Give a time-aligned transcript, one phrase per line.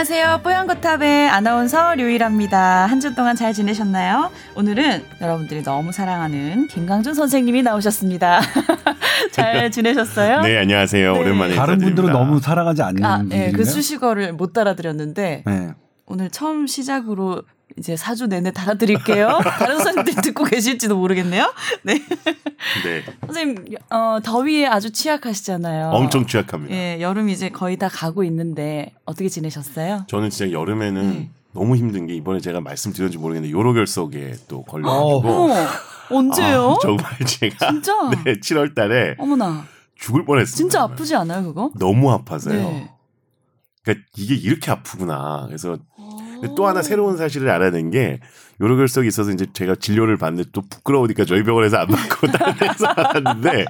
[0.00, 0.40] 안녕하세요.
[0.42, 2.84] 뽀얀거탑의 아나운서 류일합니다.
[2.84, 4.30] 한 주 동안 잘 지내셨나요?
[4.54, 8.40] 오늘은 여러분들이 너무 사랑하는 김강준 선생님이 나오셨습니다.
[9.32, 10.42] 잘 지내셨어요?
[10.42, 11.12] 네, 안녕하세요.
[11.14, 11.18] 네.
[11.18, 12.02] 오랜만에 다른 인사드립니다.
[12.02, 13.52] 분들은 너무 사랑하지 않는 아, 네, 분들이네요.
[13.56, 15.68] 그 수식어를 못 따라드렸는데 네.
[16.06, 17.42] 오늘 처음 시작으로
[17.78, 19.40] 이제 사주 내내 달아드릴게요.
[19.58, 21.52] 다른 선생님들 듣고 계실지도 모르겠네요.
[21.82, 21.94] 네.
[22.84, 25.90] 네, 선생님, 어, 더위에 아주 취약하시잖아요.
[25.90, 26.74] 엄청 취약합니다.
[26.74, 30.04] 예, 여름 이제 거의 다 가고 있는데 어떻게 지내셨어요?
[30.08, 31.30] 저는 진짜 여름에는 네.
[31.52, 35.50] 너무 힘든 게 이번에 제가 말씀드렸는지 모르겠는데 요로결석에 또 어, 걸려가지고
[36.10, 36.70] 언제요?
[36.70, 37.92] 아, 정말 제가 진짜?
[38.24, 39.64] 네, 7월 달에 어머나,
[39.96, 40.56] 죽을 뻔했습니다.
[40.56, 40.82] 진짜.
[40.82, 41.70] 아프지 않아요, 그거?
[41.78, 42.54] 너무 아파서요.
[42.54, 42.90] 네.
[43.82, 45.44] 그러니까 이게 이렇게 아프구나.
[45.46, 45.95] 그래서 어.
[46.56, 48.20] 또 하나 새로운 사실을 알아낸 게
[48.60, 53.64] 요로결석이 있어서 이제 제가 진료를 받는데 또 부끄러우니까 저희 병원에서 안 받고 다른 데서 받았는데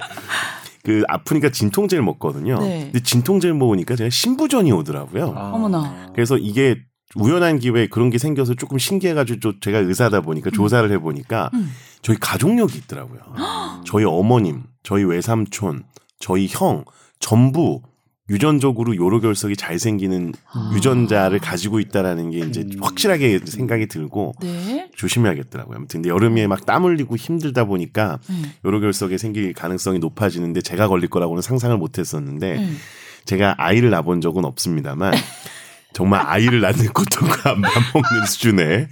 [0.83, 2.59] 그 아프니까 진통제를 먹거든요.
[2.59, 2.83] 네.
[2.85, 5.33] 근데 진통제를 먹으니까 제가 신부전이 오더라고요.
[5.35, 5.51] 아.
[5.53, 6.11] 어머나.
[6.15, 6.77] 그래서 이게
[7.15, 11.71] 우연한 기회에 그런 게 생겨서 조금 신기해가지고 저- 제가 의사다 보니까 조사를 해보니까 음.
[12.01, 13.19] 저희 가족력이 있더라고요.
[13.85, 15.83] 저희 어머님, 저희 외삼촌,
[16.19, 16.85] 저희 형
[17.19, 17.81] 전부
[18.29, 20.71] 유전적으로 요로 결석이 잘 생기는 아.
[20.75, 22.79] 유전자를 가지고 있다라는 게 이제 음.
[22.81, 24.89] 확실하게 생각이 들고 네.
[24.95, 25.77] 조심해야겠더라고요.
[25.77, 28.51] 아무튼 근데 여름에 막 땀 흘리고 힘들다 보니까 음.
[28.65, 32.77] 요로 결석이 생길 가능성이 높아지는데 제가 걸릴 거라고는 상상을 못 했었는데 음.
[33.23, 35.13] 제가 아이를 낳아본 적은 없습니다만
[35.93, 38.89] 정말 아이를 낳는 고통과 안 맞먹는 수준에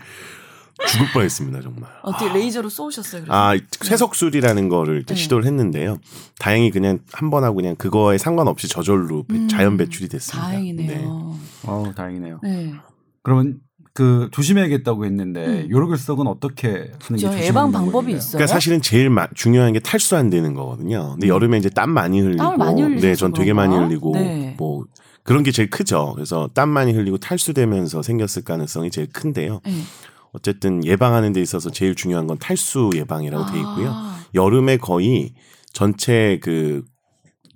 [0.88, 1.90] 죽을 뻔했습니다 정말.
[2.04, 3.22] 어떻게 레이저로 쏘셨어요?
[3.24, 3.34] 그래서?
[3.34, 5.22] 아 쇠석술이라는 거를 이제 네.
[5.22, 5.98] 시도를 했는데요.
[6.40, 9.48] 다행히 그냥 한 번 하고 그냥 그거에 상관없이 저절로 배- 음.
[9.48, 10.48] 자연 배출이 됐습니다.
[10.48, 10.88] 다행이네요.
[10.88, 11.06] 네.
[11.70, 12.40] 어우, 다행이네요.
[12.44, 12.74] 네.
[13.24, 13.60] 그러면
[13.94, 15.68] 그 조심해야겠다고 했는데 음.
[15.70, 18.12] 요로결석은 어떻게 하는 게 예방 방법이?
[18.12, 18.32] 있어요?
[18.34, 21.12] 그러니까 사실은 제일 마- 중요한 게 탈수 안 되는 거거든요.
[21.12, 21.30] 근데 음.
[21.30, 23.54] 여름에 이제 땀 많이 흘리고, 땀을 많이 네, 전 되게?
[23.54, 24.54] 많이 흘리고, 네.
[24.58, 24.84] 뭐
[25.24, 26.12] 그런 게 제일 크죠.
[26.14, 29.62] 그래서 땀 많이 흘리고 탈수되면서 생겼을 가능성이 제일 큰데요.
[29.66, 29.72] 네.
[30.36, 33.90] 어쨌든 예방하는 데 있어서 제일 중요한 건 탈수 예방이라고 돼 있고요.
[33.92, 35.34] 아, 여름에 거의
[35.74, 36.84] 전체 그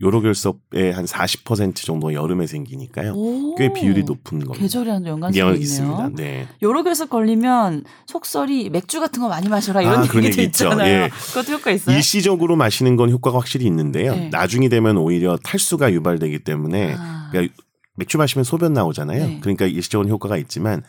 [0.02, 3.12] 요로결석의 한 40% 정도 여름에 생기니까요.
[3.14, 3.56] 오.
[3.56, 4.58] 꽤 비율이 높은 겁니다.
[4.62, 5.60] 계절이랑 연관성이.
[5.60, 6.12] 있습니다.
[6.16, 6.48] 네.
[6.62, 10.42] 여러 결석 걸리면 속설이 맥주 같은 거 많이 마셔라 이런 아, 얘기도.
[10.42, 11.04] 있잖아요.
[11.04, 11.10] 예.
[11.10, 11.96] 그것도 효과 있어요?
[11.98, 14.16] 일시적으로 마시는 건 효과가 확실히 있는데요.
[14.16, 14.30] 네.
[14.32, 17.28] 나중이 되면 오히려 탈수가 유발되기 때문에 아.
[17.32, 17.54] 그러니까
[17.98, 19.26] 맥주 마시면 소변 나오잖아요.
[19.28, 19.40] 네.
[19.42, 20.82] 그러니까 일시적으로 효과가 있지만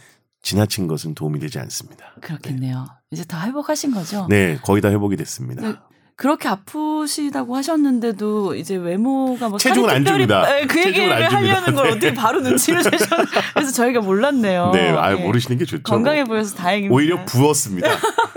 [0.43, 2.12] 지나친 것은 도움이 되지 않습니다.
[2.21, 2.87] 그렇겠네요.
[3.11, 4.27] 이제 다 회복하신 거죠?
[4.28, 5.62] 네, 거의 다 회복이 됐습니다.
[5.62, 5.75] 네.
[6.17, 10.45] 그렇게 아프시다고 하셨는데도 이제 외모가 뭐 체중은 안 줍니다.
[10.45, 11.23] 네, 그 얘기를 안.
[11.23, 11.91] 하려는 걸 네.
[11.93, 13.09] 어떻게 바로 눈치를 채셨
[13.55, 14.71] 그래서 저희가 몰랐네요.
[14.75, 15.15] 네, 아 예.
[15.17, 15.83] 모르시는 게 좋죠.
[15.83, 16.95] 건강해 보여서 다행입니다.
[16.95, 17.89] 오히려 부었습니다.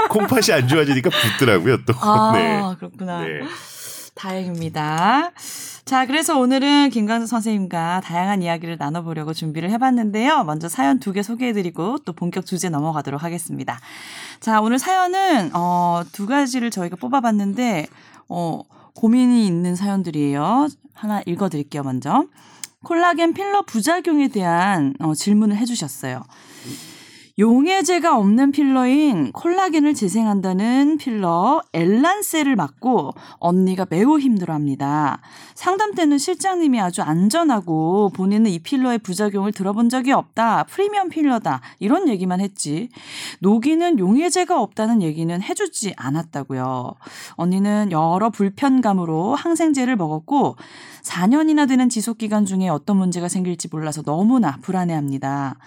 [0.09, 1.84] 콩팥이 안 좋아지니까 붓더라고요.
[1.85, 1.94] 또.
[2.00, 2.62] 아 네.
[2.80, 3.20] 그렇구나.
[3.20, 3.41] 네.
[4.16, 5.31] 다행입니다.
[5.85, 10.44] 자, 그래서 오늘은 김강수 선생님과 다양한 이야기를 나눠보려고 준비를 해봤는데요.
[10.44, 13.79] 먼저 사연 두 개 소개해드리고 또 본격 주제 넘어가도록 하겠습니다.
[14.40, 17.88] 자, 오늘 사연은 어, 두 가지를 저희가 뽑아봤는데
[18.29, 18.62] 어,
[18.96, 20.68] 고민이 있는 사연들이에요.
[20.94, 21.84] 하나 읽어드릴게요.
[21.84, 22.25] 먼저
[22.84, 26.23] 콜라겐 필러 부작용에 대한 어, 질문을 해주셨어요.
[27.39, 35.19] 용해제가 없는 필러인 콜라겐을 재생한다는 필러 엘란셀을 맞고 언니가 매우 힘들어합니다.
[35.55, 40.66] 상담 때는 실장님이 아주 안전하고 본인은 이 필러의 부작용을 들어본 적이 없다.
[40.66, 41.61] 프리미엄 필러다.
[41.79, 42.89] 이런 얘기만 했지.
[43.39, 46.93] 녹이는 용해제가 없다는 얘기는 해주지 않았다고요.
[47.31, 50.55] 언니는 여러 불편감으로 항생제를 먹었고
[51.01, 55.57] 4년이나 되는 지속 기간 중에 어떤 문제가 생길지 몰라서 너무나 불안해합니다.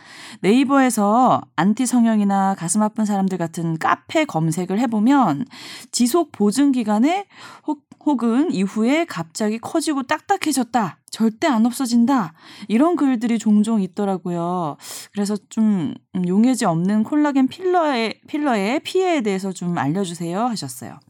[0.41, 5.47] 네이버에서 안티 성형이나 가슴 아픈 사람들 같은 카페 검색을 해보면
[5.91, 7.27] 지속 보증 기간에
[7.67, 10.99] 혹, 혹은 이후에 갑자기 커지고 딱딱해졌다.
[11.11, 12.35] 절대 안 없어진다.
[12.69, 14.77] 이런 글들이 종종 있더라고요.
[15.13, 21.01] 그래서 좀 음, 용해제 없는 콜라겐 필러의 필러의 피해에 대해서 좀 알려주세요 하셨어요.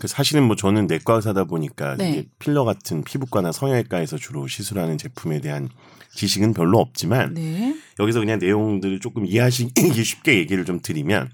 [0.00, 2.24] 그 사실은 뭐 저는 내과 의사다 보니까 네.
[2.38, 5.68] 필러 같은 피부과나 성형외과에서 주로 시술하는 제품에 대한
[6.14, 7.76] 지식은 별로 없지만 네.
[7.98, 11.28] 여기서 그냥 내용들을 조금 이해하시기 쉽게 얘기를 좀 드리면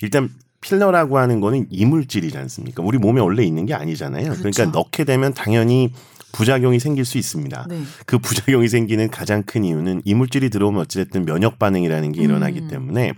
[0.00, 0.30] 일단
[0.62, 2.82] 필러라고 하는 거는 이물질이지 않습니까?
[2.82, 4.30] 우리 몸에 원래 있는 게 아니잖아요.
[4.30, 4.62] 그 그렇죠.
[4.62, 5.92] 러니까 넣게 되면 당연히
[6.32, 7.66] 부작용이 생길 수 있습니다.
[7.68, 7.82] 네.
[8.06, 12.68] 그 부작용이 생기는 가장 큰 이유는 이물질이 들어오면 어찌됐든 면역 반응이라는 게 일어나기 음.
[12.68, 13.12] 때문에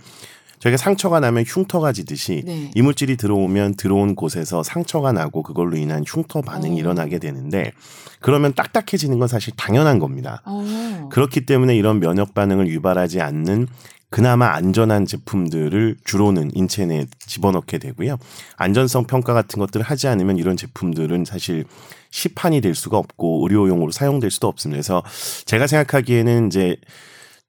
[0.61, 2.71] 저희가 상처가 나면 흉터가 지듯이 네.
[2.75, 6.79] 이물질이 들어오면 들어온 곳에서 상처가 나고 그걸로 인한 흉터 반응이 어.
[6.79, 7.71] 일어나게 되는데
[8.19, 10.41] 그러면 딱딱해지는 건 사실 당연한 겁니다.
[10.45, 11.09] 어.
[11.11, 13.67] 그렇기 때문에 이런 면역 반응을 유발하지 않는
[14.11, 18.17] 그나마 안전한 제품들을 주로는 인체 내에 집어넣게 되고요.
[18.57, 21.65] 안전성 평가 같은 것들을 하지 않으면 이런 제품들은 사실
[22.11, 24.75] 시판이 될 수가 없고 의료용으로 사용될 수도 없습니다.
[24.75, 25.01] 그래서
[25.45, 26.75] 제가 생각하기에는 이제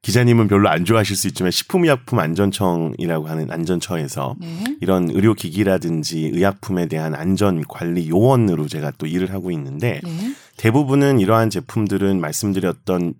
[0.02, 4.76] 기자님은 별로 안 좋아하실 수 있지만 식품의약품안전청이라고 하는 안전처에서 네.
[4.80, 10.34] 이런 의료기기라든지 의약품에 대한 안전 관리 요원으로 제가 또 일을 하고 있는데 네.
[10.56, 13.14] 대부분은 이러한 제품들은 말씀드렸던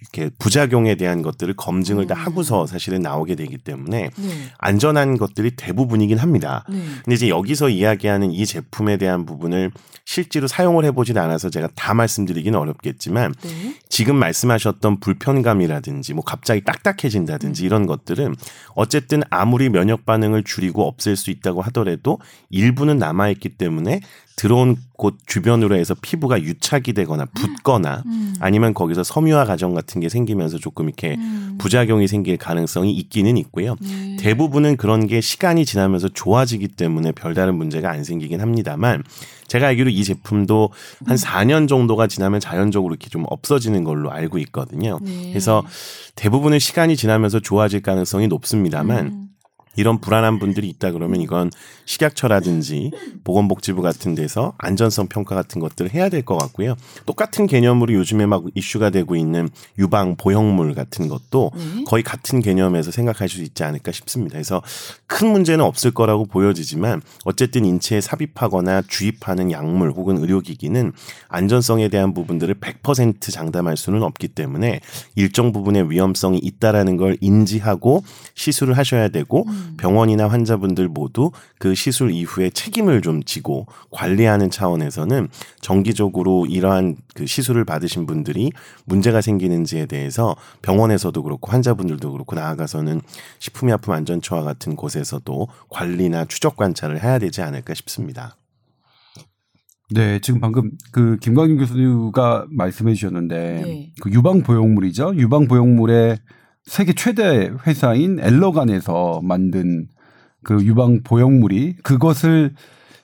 [0.00, 2.20] 이렇게 부작용에 대한 것들을 검증을 다 음.
[2.20, 4.30] 하고서 사실은 나오게 되기 때문에 네.
[4.58, 6.64] 안전한 것들이 대부분이긴 합니다.
[6.68, 6.78] 네.
[7.04, 9.70] 근데 이제 여기서 이야기하는 이 제품에 대한 부분을
[10.04, 13.76] 실제로 사용을 해보진 않아서 제가 다 말씀드리기는 어렵겠지만 네.
[13.88, 16.64] 지금 말씀하셨던 불편감이라든지 뭐 갑자기 음.
[16.64, 18.34] 딱딱해진다든지 이런 것들은
[18.74, 22.18] 어쨌든 아무리 면역 반응을 줄이고 없앨 수 있다고 하더라도
[22.50, 24.00] 일부는 남아있기 때문에
[24.38, 28.34] 들어온 곳 주변으로 해서 피부가 유착이 되거나 붓거나 음.
[28.38, 31.56] 아니면 거기서 섬유화 과정 같은 게 생기면서 조금 이렇게 음.
[31.58, 33.74] 부작용이 생길 가능성이 있기는 있고요.
[33.80, 34.16] 네.
[34.20, 39.02] 대부분은 그런 게 시간이 지나면서 좋아지기 때문에 별다른 문제가 안 생기긴 합니다만
[39.48, 40.70] 제가 알기로 이 제품도
[41.06, 45.00] 한 4년 정도가 지나면 자연적으로 이렇게 좀 없어지는 걸로 알고 있거든요.
[45.02, 45.30] 네.
[45.30, 45.64] 그래서
[46.14, 49.27] 대부분은 시간이 지나면서 좋아질 가능성이 높습니다만 음.
[49.78, 51.50] 이런 불안한 분들이 있다 그러면 이건
[51.86, 52.90] 식약처라든지
[53.24, 56.74] 보건복지부 같은 데서 안전성 평가 같은 것들을 해야 될 것 같고요.
[57.06, 59.48] 똑같은 개념으로 요즘에 막 이슈가 되고 있는
[59.78, 61.84] 유방 보형물 같은 것도 네.
[61.86, 64.32] 거의 같은 개념에서 생각할 수 있지 않을까 싶습니다.
[64.34, 64.62] 그래서
[65.06, 70.92] 큰 문제는 없을 거라고 보여지지만 어쨌든 인체에 삽입하거나 주입하는 약물 혹은 의료기기는
[71.28, 74.80] 안전성에 대한 부분들을 100% 장담할 수는 없기 때문에
[75.14, 78.02] 일정 부분의 위험성이 있다라는 걸 인지하고
[78.34, 79.67] 시술을 하셔야 되고 음.
[79.76, 85.28] 병원이나 환자분들 모두 그 시술 이후에 책임을 좀 지고 관리하는 차원에서는
[85.60, 88.50] 정기적으로 이러한 그 시술을 받으신 분들이
[88.84, 93.00] 문제가 생기는지에 대해서 병원에서도 그렇고 환자분들도 그렇고 나아가서는
[93.38, 98.36] 식품의 약품 안전처와 같은 곳에서도 관리나 추적 관찰을 해야 되지 않을까 싶습니다.
[99.90, 103.92] 네, 지금 방금 그 김광윤 교수가 말씀해 주셨는데 네.
[104.00, 105.14] 그 유방 보형물이죠.
[105.16, 106.18] 유방 보형물의
[106.68, 109.88] 세계 최대 회사인 엘러간에서 만든
[110.44, 112.54] 그 유방 보형물이 그것을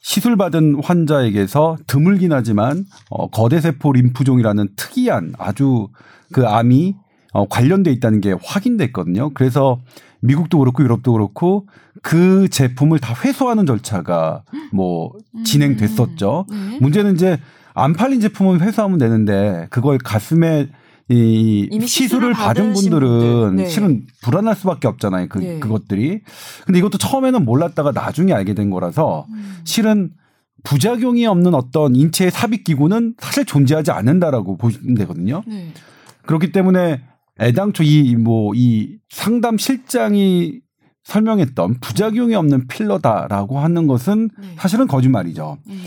[0.01, 5.89] 시술받은 환자에게서 드물긴 하지만 어, 거대 세포 림프종이라는 특이한 아주
[6.31, 6.95] 그 암이
[7.33, 9.31] 어, 관련돼 있다는 게 확인됐거든요.
[9.33, 9.81] 그래서
[10.21, 11.67] 미국도 그렇고 유럽도 그렇고
[12.03, 15.13] 그 제품을 다 회수하는 절차가 뭐
[15.45, 16.47] 진행됐었죠.
[16.51, 16.79] 네.
[16.81, 17.39] 문제는 이제
[17.73, 20.69] 안 팔린 제품은 회수하면 되는데 그걸 가슴에
[21.09, 23.57] 이 시술을 시술을 받은 분들은 분들.
[23.57, 23.69] 네.
[23.69, 25.29] 실은 불안할 수밖에 없잖아요.
[25.29, 25.59] 그 네.
[25.59, 26.21] 그것들이.
[26.65, 29.57] 근데 이것도 처음에는 몰랐다가 나중에 알게 된 거라서 음.
[29.65, 30.11] 실은
[30.63, 35.43] 부작용이 없는 어떤 인체의 삽입 기구는 사실 존재하지 않는다라고 보시면 되거든요.
[35.47, 35.73] 네.
[36.27, 37.03] 그렇기 때문에
[37.39, 40.61] 애당초 이 뭐이 상담 실장이
[41.03, 44.55] 설명했던 부작용이 없는 필러다라고 하는 것은 네.
[44.57, 45.59] 사실은 거짓말이죠.
[45.69, 45.85] 음.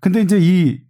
[0.00, 0.80] 근데 이제 이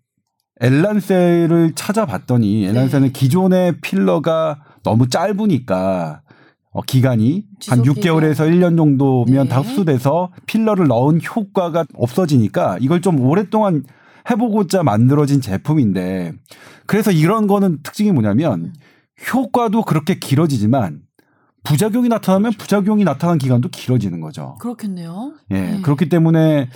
[0.60, 3.12] 엘란셀을 찾아봤더니 엘란셀은 네.
[3.12, 6.22] 기존의 필러가 너무 짧으니까
[6.70, 9.48] 어, 기간이 한 지속 6개월에서 1년 정도면 네.
[9.48, 13.84] 다 흡수돼서 필러를 넣은 효과가 없어지니까 이걸 좀 오랫동안
[14.30, 16.32] 해보고자 만들어진 제품인데
[16.86, 18.74] 그래서 이런 거는 특징이 뭐냐면
[19.32, 21.02] 효과도 그렇게 길어지지만
[21.64, 24.56] 부작용이 나타나면 부작용이 나타난 기간도 길어지는 거죠.
[24.60, 25.34] 그렇겠네요.
[25.50, 25.60] 예.
[25.60, 25.80] 네.
[25.82, 26.68] 그렇기 때문에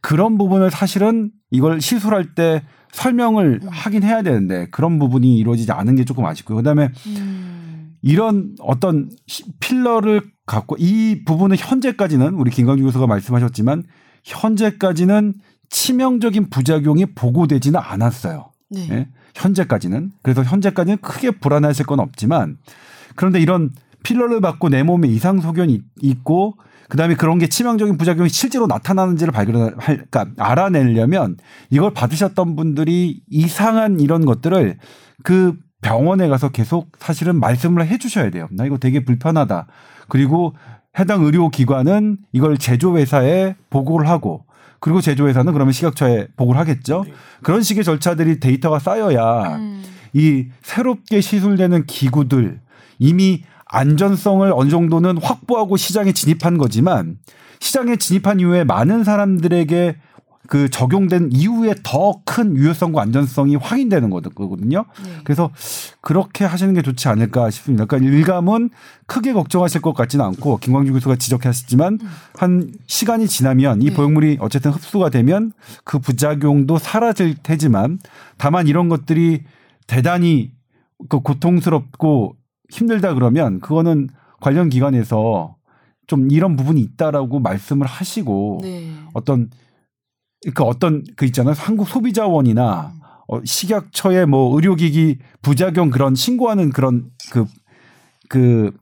[0.00, 3.68] 그런 부분을 사실은 이걸 시술할 때 설명을 음.
[3.70, 6.56] 하긴 해야 되는데 그런 부분이 이루어지지 않은 게 조금 아쉽고요.
[6.58, 7.94] 그다음에 음.
[8.02, 13.82] 이런 어떤 시- 필러를 갖고 이 부분은 현재까지는 우리 김광주 교수가 말씀하셨지만
[14.24, 15.34] 현재까지는
[15.70, 18.50] 치명적인 부작용이 보고되지는 않았어요.
[18.70, 18.88] 네.
[18.90, 19.08] 예?
[19.34, 22.56] 현재까지는 그래서 현재까지는 크게 불안하실 건 없지만
[23.16, 23.70] 그런데 이런
[24.02, 26.56] 필러를 받고 내 몸에 이상 소견이 있- 있고
[26.88, 31.36] 그다음에 그런 게 치명적인 부작용이 실제로 나타나는지를 발견할 그러니까 알아내려면
[31.70, 34.78] 이걸 받으셨던 분들이 이상한 이런 것들을
[35.22, 38.48] 그 병원에 가서 계속 사실은 말씀을 해 주셔야 돼요.
[38.50, 39.66] 나 이거 되게 불편하다.
[40.08, 40.54] 그리고
[40.98, 44.44] 해당 의료기관은 이걸 제조회사에 보고를 하고
[44.80, 47.04] 그리고 제조회사는 그러면 식약처에 보고를 하겠죠.
[47.04, 47.12] 네.
[47.42, 49.82] 그런 식의 절차들이 데이터가 쌓여야 음.
[50.12, 52.60] 이 새롭게 시술되는 기구들
[52.98, 57.18] 이미 안전성을 어느 정도는 확보하고 시장에 진입한 거지만
[57.60, 59.96] 시장에 진입한 이후에 많은 사람들에게
[60.46, 64.84] 그 적용된 이후에 더 큰 유효성과 안전성이 확인되는 거거든요.
[65.02, 65.10] 네.
[65.24, 65.50] 그래서
[66.00, 67.84] 그렇게 하시는 게 좋지 않을까 싶습니다.
[67.84, 68.70] 그러니까 일감은
[69.06, 71.98] 크게 걱정하실 것 같지는 않고 김광주 교수가 지적하셨지만
[72.36, 73.94] 한 시간이 지나면 이 네.
[73.94, 77.98] 보형물이 어쨌든 흡수가 되면 그 부작용도 사라질 테지만
[78.36, 79.42] 다만 이런 것들이
[79.88, 80.52] 대단히
[81.08, 82.36] 그 고통스럽고
[82.70, 84.08] 힘들다 그러면 그거는
[84.40, 85.56] 관련 기관에서
[86.06, 88.90] 좀 이런 부분이 있다라고 말씀을 하시고 네.
[89.12, 89.50] 어떤
[90.54, 92.92] 그 어떤 그 있잖아요 한국 소비자원이나
[93.28, 98.72] 어, 식약처의 뭐 의료기기 부작용 그런 신고하는 그런 그그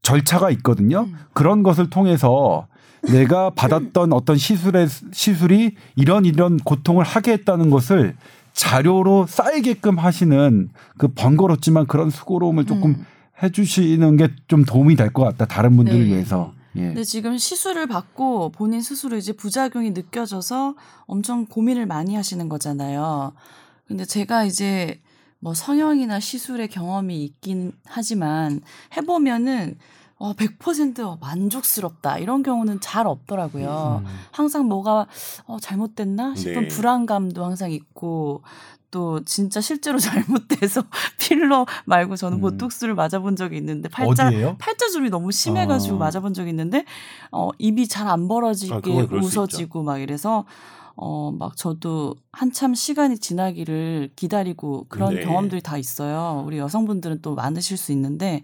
[0.00, 1.02] 절차가 있거든요.
[1.02, 1.14] 음.
[1.32, 2.66] 그런 것을 통해서
[3.02, 8.16] 내가 받았던 어떤 시술의 시술이 이런 이런 고통을 하게 했다는 것을
[8.52, 13.06] 자료로 쌓이게끔 하시는 그 번거롭지만 그런 수고로움을 조금 음.
[13.42, 15.46] 해주시는 게 좀 도움이 될 것 같다.
[15.46, 16.06] 다른 분들을 네.
[16.06, 16.52] 위해서.
[16.76, 16.80] 예.
[16.86, 20.74] 근데 지금 시술을 받고 본인 스스로 이제 부작용이 느껴져서
[21.06, 23.32] 엄청 고민을 많이 하시는 거잖아요.
[23.86, 25.00] 근데 제가 이제
[25.38, 28.60] 뭐 성형이나 시술의 경험이 있긴 하지만
[28.96, 29.76] 해보면은
[30.18, 34.02] 어, 100% 만족스럽다 이런 경우는 잘 없더라고요.
[34.06, 34.10] 음.
[34.30, 35.06] 항상 뭐가
[35.46, 36.68] 어, 잘못됐나 싶은 네.
[36.68, 38.42] 불안감도 항상 있고
[38.92, 40.84] 또 진짜 실제로 잘못돼서
[41.18, 42.40] 필러 말고 저는 음.
[42.42, 44.56] 보톡스를 맞아본 적이 있는데 팔자 어디예요?
[44.60, 46.10] 팔자주름이 너무 심해가지고 아.
[46.10, 46.84] 맞아본 적이 있는데
[47.32, 50.44] 어 입이 잘안 아, 벌어지게 수 웃어지고 막 이래서
[50.96, 55.22] 어 막 저도 한참 시간이 지나기를 기다리고 그런 네.
[55.22, 56.44] 경험들이 다 있어요.
[56.46, 58.42] 우리 여성분들은 또 많으실 수 있는데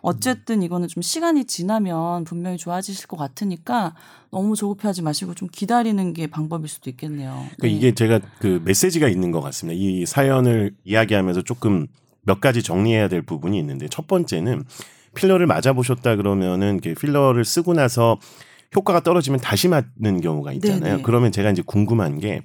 [0.00, 3.94] 어쨌든 이거는 좀 시간이 지나면 분명히 좋아지실 것 같으니까
[4.30, 7.30] 너무 조급해하지 마시고 좀 기다리는 게 방법일 수도 있겠네요.
[7.56, 7.68] 그러니까 네.
[7.70, 9.78] 이게 제가 그 메시지가 있는 것 같습니다.
[9.80, 11.86] 이 사연을 이야기하면서 조금
[12.22, 14.64] 몇 가지 정리해야 될 부분이 있는데 첫 번째는
[15.14, 18.18] 필러를 맞아 보셨다 그러면은 이렇게 필러를 쓰고 나서
[18.74, 20.80] 효과가 떨어지면 다시 맞는 경우가 있잖아요.
[20.80, 21.02] 네네.
[21.02, 22.42] 그러면 제가 이제 궁금한 게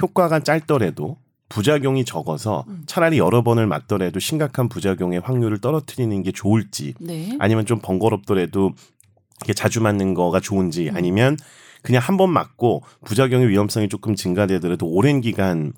[0.00, 1.16] 효과가 짧더라도
[1.48, 2.82] 부작용이 적어서 음.
[2.86, 7.36] 차라리 여러 번을 맞더라도 심각한 부작용의 확률을 떨어뜨리는 게 좋을지 네.
[7.38, 8.72] 아니면 좀 번거롭더라도
[9.44, 10.96] 이게 자주 맞는 거가 좋은지 음.
[10.96, 11.36] 아니면
[11.82, 15.72] 그냥 한 번 맞고 부작용의 위험성이 조금 증가되더라도 오랜 기간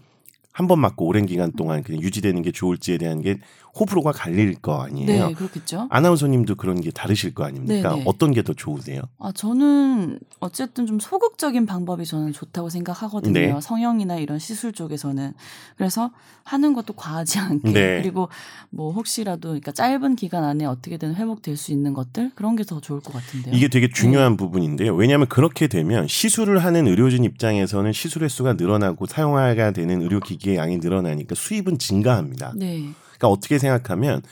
[0.52, 3.38] 한 번 맞고 오랜 기간 동안 그냥 유지되는 게 좋을지에 대한 게
[3.78, 5.28] 호불호가 갈릴 거 아니에요.
[5.28, 5.86] 네, 그렇겠죠.
[5.90, 7.90] 아나운서님도 그런 게 다르실 거 아닙니까?
[7.90, 8.04] 네네.
[8.06, 9.02] 어떤 게 더 좋으세요?
[9.18, 13.32] 아, 저는 어쨌든 좀 소극적인 방법이 저는 좋다고 생각하거든요.
[13.32, 13.60] 네.
[13.60, 15.34] 성형이나 이런 시술 쪽에서는.
[15.76, 16.10] 그래서
[16.44, 17.72] 하는 것도 과하지 않게.
[17.72, 18.00] 네.
[18.02, 18.28] 그리고
[18.70, 23.00] 뭐 혹시라도 그러니까 짧은 기간 안에 어떻게든 회복될 수 있는 것들 그런 게 더 좋을
[23.00, 23.54] 것 같은데요.
[23.54, 23.92] 이게 되게 네.
[23.92, 24.94] 중요한 부분인데요.
[24.94, 31.34] 왜냐하면 그렇게 되면 시술을 하는 의료진 입장에서는 시술 횟수가 늘어나고 사용하게 되는 의료기기의 양이 늘어나니까
[31.34, 32.52] 수입은 증가합니다.
[32.56, 32.90] 네.
[33.20, 34.22] 그러니까 어떻게 생각하면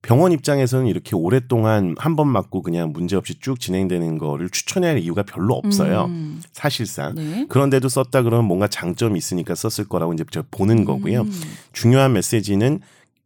[0.00, 5.22] 병원 입장에서는 이렇게 오랫동안 한 번 맞고 그냥 문제없이 쭉 진행되는 거를 추천해야 할 이유가
[5.22, 6.06] 별로 없어요.
[6.06, 7.14] 음, 사실상.
[7.14, 7.46] 네.
[7.48, 11.22] 그런데도 썼다 그러면 뭔가 장점이 있으니까 썼을 거라고 이제 저 보는 거고요.
[11.22, 11.32] 음,
[11.72, 12.80] 중요한 메시지는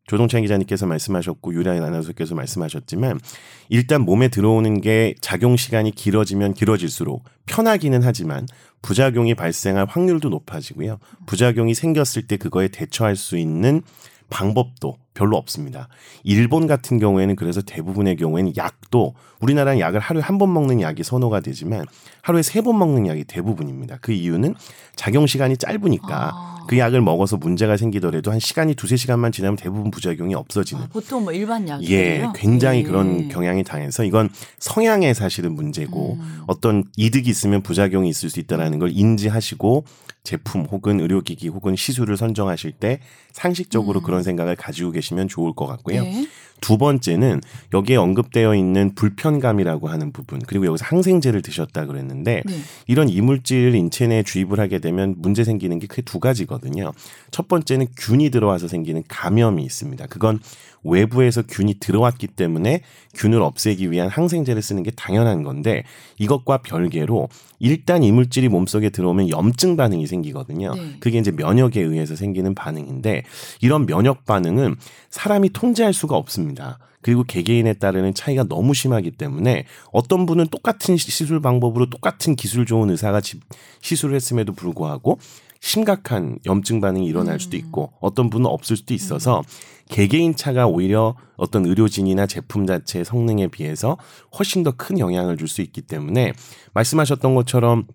[0.06, 3.20] 조동찬 기자님께서 말씀하셨고 유라인 아나운서께서 말씀하셨지만
[3.68, 8.46] 일단 몸에 들어오는 게 작용 시간이 길어지면 길어질수록 편하기는 하지만
[8.82, 10.98] 부작용이 발생할 확률도 높아지고요.
[11.26, 13.82] 부작용이 생겼을 때 그거에 대처할 수 있는
[14.28, 15.88] 방법도 별로 없습니다.
[16.24, 21.40] 일본 같은 경우에는 그래서 대부분의 경우에는 약도 우리나라는 약을 하루에 한 번 먹는 약이 선호가
[21.40, 21.84] 되지만
[22.22, 23.98] 하루에 세 번 먹는 약이 대부분입니다.
[24.00, 24.54] 그 이유는
[24.96, 26.66] 작용 시간이 짧으니까 아.
[26.68, 31.24] 그 약을 먹어서 문제가 생기더라도 한 시간이 두세 시간만 지나면 대부분 부작용이 없어지는 아, 보통
[31.24, 31.90] 뭐 일반 약이요.
[31.90, 32.88] 예, 굉장히 네.
[32.88, 36.42] 그런 경향이 당해서 이건 성향의 사실은 문제고 음.
[36.46, 39.84] 어떤 이득이 있으면 부작용이 있을 수 있다라는 걸 인지하시고
[40.22, 43.00] 제품 혹은 의료기기 혹은 시술을 선정하실 때
[43.32, 44.04] 상식적으로 음.
[44.04, 46.02] 그런 생각을 가지고 계시 면 좋을 것 같고요.
[46.02, 46.26] 네.
[46.60, 47.40] 두 번째는
[47.74, 52.54] 여기에 언급되어 있는 불편감이라고 하는 부분 그리고 여기서 항생제를 드셨다 그랬는데 네.
[52.86, 56.92] 이런 이물질 인체 내에 주입을 하게 되면 문제 생기는 게 크게 두 가지거든요.
[57.30, 60.06] 첫 번째는 균이 들어와서 생기는 감염이 있습니다.
[60.06, 60.38] 그건
[60.84, 62.82] 외부에서 균이 들어왔기 때문에
[63.14, 65.84] 균을 없애기 위한 항생제를 쓰는 게 당연한 건데
[66.18, 70.74] 이것과 별개로 일단 이물질이 몸속에 들어오면 염증 반응이 생기거든요.
[70.74, 70.96] 네.
[71.00, 73.22] 그게 이제 면역에 의해서 생기는 반응인데
[73.60, 74.76] 이런 면역 반응은
[75.10, 76.78] 사람이 통제할 수가 없습니다.
[77.00, 82.90] 그리고 개개인에 따르는 차이가 너무 심하기 때문에 어떤 분은 똑같은 시술 방법으로 똑같은 기술 좋은
[82.90, 83.40] 의사가 지-
[83.80, 85.18] 시술을 했음에도 불구하고
[85.60, 89.42] 심각한 염증 반응이 일어날 수도 있고 어떤 분은 없을 수도 있어서
[89.88, 93.96] 개개인 차가 오히려 어떤 의료진이나 제품 자체의 성능에 비해서
[94.38, 96.32] 훨씬 더 큰 영향을 줄 수 있기 때문에
[96.74, 97.86] 말씀하셨던 것처럼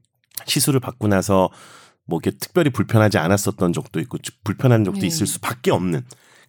[0.46, 1.50] 시술을 받고 나서
[2.06, 5.08] 뭐 이렇게 특별히 불편하지 않았었던 적도 있고 불편한 적도 네.
[5.08, 6.04] 있을 수밖에 없는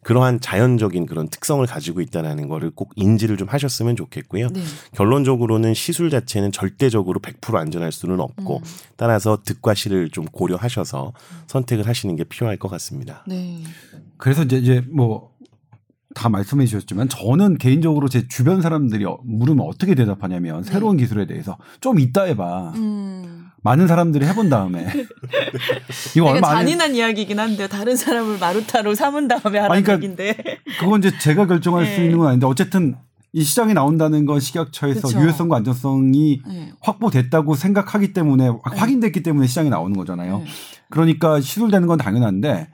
[0.08, 4.48] 그러한 자연적인 그런 특성을 가지고 있다라는 거를 꼭 인지를 좀 하셨으면 좋겠고요.
[4.48, 4.62] 네.
[4.92, 8.62] 결론적으로는 시술 자체는 절대적으로 100% 안전할 수는 없고 음.
[8.96, 11.12] 따라서 득과 실을 좀 고려하셔서
[11.46, 13.22] 선택을 하시는 게 필요할 것 같습니다.
[13.28, 13.58] 네.
[14.16, 15.36] 그래서 이제, 이제 뭐.
[16.14, 21.58] 다 말씀해 주셨지만 저는 개인적으로 제 주변 사람들이 어- 물으면 어떻게 대답하냐면 새로운 기술에 대해서
[21.82, 22.72] 좀 이따 해봐.
[22.76, 23.47] 음.
[23.62, 24.86] 많은 사람들이 해본 다음에
[26.16, 30.36] 이거 얼마 잔인한 이야기긴 한데 다른 사람을 마루타로 삼은 다음에 하는 그러니까 얘기인데.
[30.78, 32.04] 그건 이제 제가 결정할 수 네.
[32.04, 32.96] 있는 건 아닌데 어쨌든
[33.32, 35.20] 이 시장에 나온다는 건 식약처에서 그쵸.
[35.20, 36.72] 유효성과 안전성이 네.
[36.80, 40.38] 확보됐다고 생각하기 때문에 확인됐기 때문에 시장에 나오는 거잖아요.
[40.38, 40.44] 네.
[40.90, 42.68] 그러니까 시술되는 건 당연한데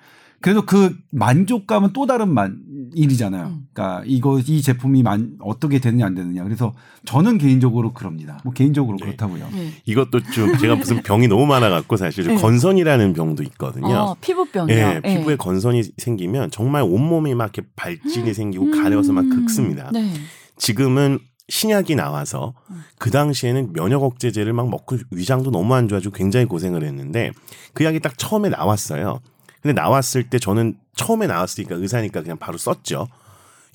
[0.45, 2.59] 그래도 그 만족감은 또 다른 만
[2.95, 3.47] 일이잖아요.
[3.47, 3.67] 음.
[3.73, 6.45] 그러니까 이거 이 제품이 만, 어떻게 되느냐 안 되느냐.
[6.45, 6.75] 그래서
[7.07, 8.39] 저는 개인적으로 그럽니다.
[8.45, 9.07] 뭐 개인적으로 네.
[9.07, 9.49] 그렇다고요.
[9.55, 9.71] 네.
[9.87, 12.41] 이것도 좀 제가 무슨 병이 너무 많아 갖고 사실 좀 네.
[12.43, 13.95] 건선이라는 병도 있거든요.
[13.95, 14.77] 어, 피부병이요.
[14.77, 19.93] 예, 피부에 건선이 생기면 정말 온몸이 막 이렇게 발진이 생기고 가려서 막 긁습니다.
[19.95, 20.13] 네.
[20.59, 22.53] 지금은 신약이 나와서
[22.99, 27.31] 그 당시에는 면역 억제제를 막 먹고 위장도 너무 안 좋아지고 굉장히 고생을 했는데
[27.73, 29.21] 그 약이 딱 처음에 나왔어요.
[29.65, 33.09] 근데 나왔을 때 저는 처음에 나왔으니까 의사니까 그냥 바로 썼죠.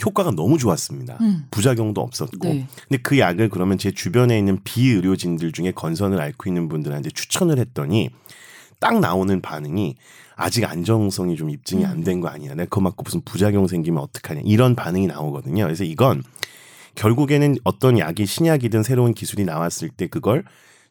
[0.06, 1.18] 효과가 너무 좋았습니다.
[1.20, 1.48] 음.
[1.50, 2.48] 부작용도 없었고.
[2.48, 2.68] 네.
[2.88, 8.12] 근데 그 약을 그러면 제 주변에 있는 비의료진들 중에 건선을 앓고 있는 분들한테 추천을 했더니
[8.80, 9.96] 딱 나오는 반응이
[10.36, 12.52] 아직 안정성이 좀 입증이 안 된 거 아니야.
[12.52, 14.42] 내가 그거 맞고 무슨 부작용 생기면 어떡하냐.
[14.46, 15.64] 이런 반응이 나오거든요.
[15.64, 16.22] 그래서 이건
[16.94, 20.44] 결국에는 어떤 약이 신약이든 새로운 기술이 나왔을 때 그걸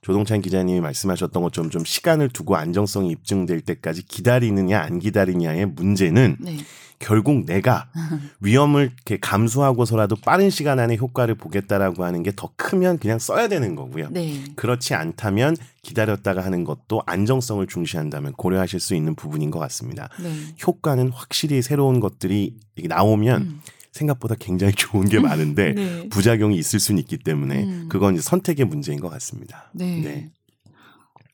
[0.02, 6.56] 조동찬 기자님이 말씀하셨던 것처럼 좀 시간을 두고 안정성이 입증될 때까지 기다리느냐 안 기다리냐의 문제는 네.
[7.00, 7.88] 결국 내가
[8.40, 13.74] 위험을 이렇게 감수하고서라도 빠른 시간 안에 효과를 보겠다라고 하는 게 더 크면 그냥 써야 되는
[13.74, 14.08] 거고요.
[14.10, 14.44] 네.
[14.54, 20.08] 그렇지 않다면 기다렸다가 하는 것도 안정성을 중시한다면 고려하실 수 있는 부분인 것 같습니다.
[20.22, 20.30] 네.
[20.66, 23.60] 효과는 확실히 새로운 것들이 나오면 음.
[23.92, 26.08] 생각보다 굉장히 좋은 게 많은데 네.
[26.08, 27.86] 부작용이 있을 수는 있기 때문에 음.
[27.88, 29.70] 그건 이제 선택의 문제인 것 같습니다.
[29.74, 30.30] 네.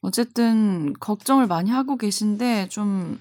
[0.00, 3.18] 어쨌든 걱정을 많이 하고 계신데 좀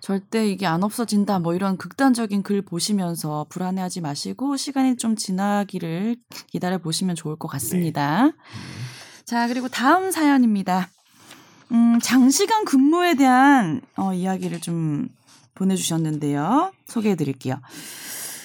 [0.00, 6.16] 절대 이게 안 없어진다 뭐 이런 극단적인 글 보시면서 불안해하지 마시고 시간이 좀 지나기를
[6.48, 8.32] 기다려 보시면 좋을 것 같습니다.
[9.24, 10.88] 자 그리고 다음 사연입니다.
[11.70, 15.08] 음, 장시간 근무에 대한 어, 이야기를 좀
[15.54, 16.72] 보내주셨는데요.
[16.86, 17.60] 소개해 드릴게요.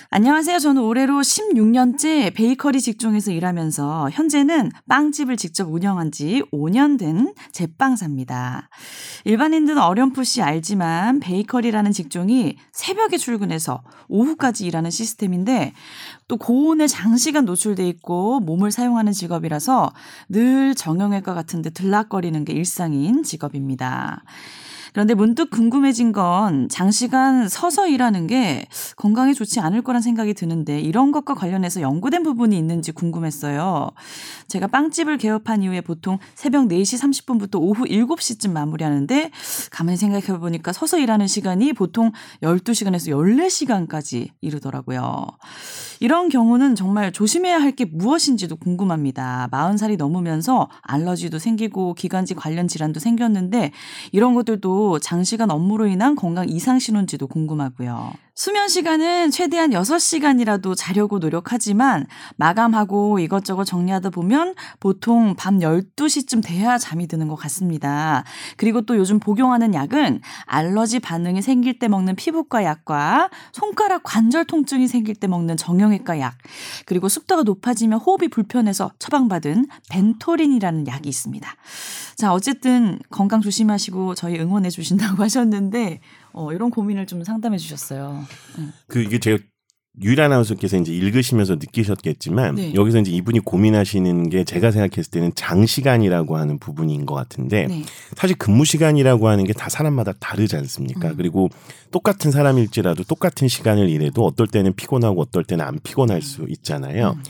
[0.10, 0.60] 안녕하세요.
[0.60, 8.70] 저는 올해로 16년째 베이커리 직종에서 일하면서 현재는 빵집을 직접 운영한 지 5년 된 제빵사입니다.
[9.26, 15.74] 일반인들은 어렴풋이 알지만 베이커리라는 직종이 새벽에 출근해서 오후까지 일하는 시스템인데
[16.30, 19.92] 또 고온에 장시간 노출돼 있고 몸을 사용하는 직업이라서
[20.30, 24.24] 늘 정형외과 같은 데 들락거리는 게 일상인 직업입니다.
[24.98, 31.12] 그런데 문득 궁금해진 건 장시간 서서 일하는 게 건강에 좋지 않을 거란 생각이 드는데 이런
[31.12, 33.92] 것과 관련해서 연구된 부분이 있는지 궁금했어요.
[34.48, 39.30] 제가 빵집을 개업한 이후에 보통 새벽 4시 30분부터 오후 7시쯤 마무리하는데
[39.70, 45.28] 가만히 생각해 보니까 서서 일하는 시간이 보통 12시간에서 14시간까지 이르더라고요.
[46.00, 49.48] 이런 경우는 정말 조심해야 할 게 무엇인지도 궁금합니다.
[49.52, 53.72] 40살이 넘으면서 알러지도 생기고 기관지 관련 질환도 생겼는데
[54.12, 58.14] 이런 것들도 장시간 업무로 인한 건강 이상 신호인지도 궁금하고요.
[58.40, 67.08] 수면 시간은 최대한 6시간이라도 자려고 노력하지만 마감하고 이것저것 정리하다 보면 보통 밤 12시쯤 돼야 잠이
[67.08, 68.24] 드는 것 같습니다.
[68.56, 74.88] 그리고 또 요즘 복용하는 약은 알러지 반응이 생길 때 먹는 피부과 약과 손가락 관절 통증이
[74.88, 76.38] 생길 때 먹는 정형외과 약,
[76.86, 81.56] 그리고 습도가 높아지면 호흡이 불편해서 처방받은 벤토린이라는 약이 있습니다.
[82.18, 86.02] 자, 어쨌든 건강 조심하시고 저희 응원해 주신다고 하셨는데
[86.34, 88.24] 어, 이런 고민을 좀 상담해 주셨어요.
[88.88, 89.38] 그 이게 제가
[90.00, 92.74] 유일 아나운서께서 이제 읽으시면서 느끼셨겠지만 네.
[92.76, 97.84] 여기서 이제 이분이 고민하시는 게 제가 생각했을 때는 장시간이라고 하는 부분인 것 같은데 네.
[98.16, 101.10] 사실 근무 시간이라고 하는 게 다 사람마다 다르지 않습니까?
[101.10, 101.14] 음.
[101.18, 101.50] 그리고
[101.90, 107.16] 똑같은 사람일지라도 똑같은 시간을 일해도 어떨 때는 피곤하고 어떨 때는 안 피곤할 수 있잖아요.
[107.18, 107.24] 음.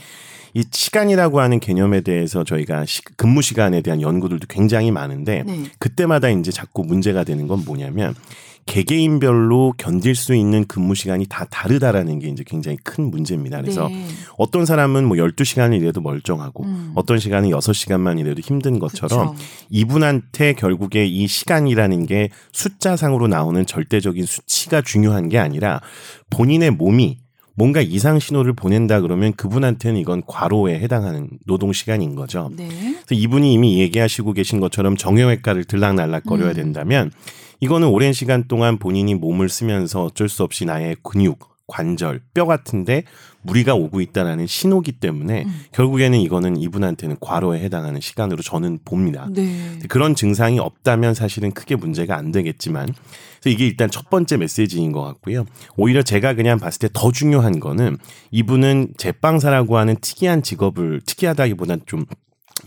[0.52, 5.64] 이 시간이라고 하는 개념에 대해서 저희가 시- 근무 시간에 대한 연구들도 굉장히 많은데 네.
[5.78, 8.14] 그때마다 이제 자꾸 문제가 되는 건 뭐냐면
[8.68, 13.62] 개개인별로 견딜 수 있는 근무 시간이 다 다르다라는 게 이제 굉장히 큰 문제입니다.
[13.62, 14.06] 그래서 네.
[14.36, 16.92] 어떤 사람은 뭐 12시간을 일해도 멀쩡하고 음.
[16.94, 19.44] 어떤 시간은 6시간만 일해도 힘든 것처럼 그쵸.
[19.70, 25.80] 이분한테 결국에 이 시간이라는 게 숫자상으로 나오는 절대적인 수치가 중요한 게 아니라
[26.28, 27.20] 본인의 몸이
[27.54, 32.50] 뭔가 이상 신호를 보낸다 그러면 그분한테는 이건 과로에 해당하는 노동 시간인 거죠.
[32.54, 32.68] 네.
[32.68, 36.54] 그래서 이분이 이미 얘기하시고 계신 것처럼 정형외과를 들락날락거려야 음.
[36.54, 37.10] 된다면
[37.60, 43.04] 이거는 오랜 시간 동안 본인이 몸을 쓰면서 어쩔 수 없이 나의 근육 관절, 뼈 같은데
[43.42, 45.60] 무리가 오고 있다라는 신호기 때문에 음.
[45.72, 49.28] 결국에는 이거는 이분한테는 과로에 해당하는 시간으로 저는 봅니다.
[49.30, 49.78] 네.
[49.88, 52.86] 그런 증상이 없다면 사실은 크게 문제가 안 되겠지만
[53.40, 55.44] 그래서 이게 일단 첫 번째 메시지인 것 같고요.
[55.76, 57.98] 오히려 제가 그냥 봤을 때 더 중요한 거는
[58.30, 62.06] 이분은 제빵사라고 하는 특이한 직업을 특이하다기보다는 좀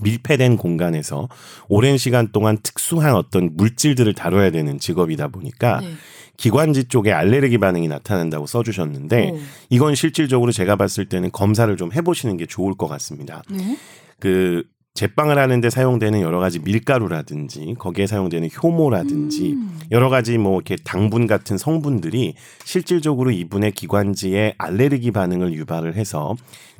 [0.01, 1.29] 밀폐된 공간에서
[1.67, 5.93] 오랜 시간 동안 특수한 어떤 물질들을 다뤄야 되는 직업이다 보니까 네.
[6.37, 9.39] 기관지 쪽에 알레르기 반응이 나타난다고 써주셨는데 오.
[9.69, 13.43] 이건 실질적으로 제가 봤을 때는 검사를 좀 해보시는 게 좋을 것 같습니다.
[13.49, 13.77] 네.
[14.19, 19.79] 그 제빵을 하는데 사용되는 여러 가지 밀가루라든지 거기에 사용되는 효모라든지 음.
[19.91, 22.35] 여러 가지 뭐 이렇게 당분 같은 성분들이
[22.65, 26.35] 실질적으로 이분의 기관지에 알레르기 반응을 유발을 해서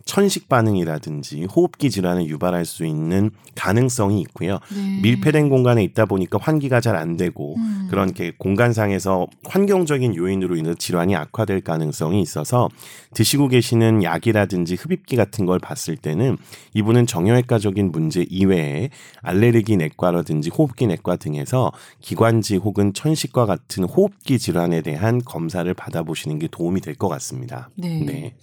[0.05, 4.59] 천식 반응이라든지 호흡기 질환을 유발할 수 있는 가능성이 있고요.
[4.73, 4.99] 네.
[5.01, 7.87] 밀폐된 공간에 있다 보니까 환기가 잘 안 되고 음.
[7.89, 12.69] 그런 이렇게 공간상에서 환경적인 요인으로 인해서 질환이 악화될 가능성이 있어서
[13.13, 16.37] 드시고 계시는 약이라든지 흡입기 같은 걸 봤을 때는
[16.73, 18.89] 이분은 정형외과적인 문제 이외에
[19.21, 26.47] 알레르기 내과라든지 호흡기 내과 등에서 기관지 혹은 천식과 같은 호흡기 질환에 대한 검사를 받아보시는 게
[26.51, 27.69] 도움이 될 것 같습니다.
[27.75, 28.03] 네.
[28.05, 28.33] 네.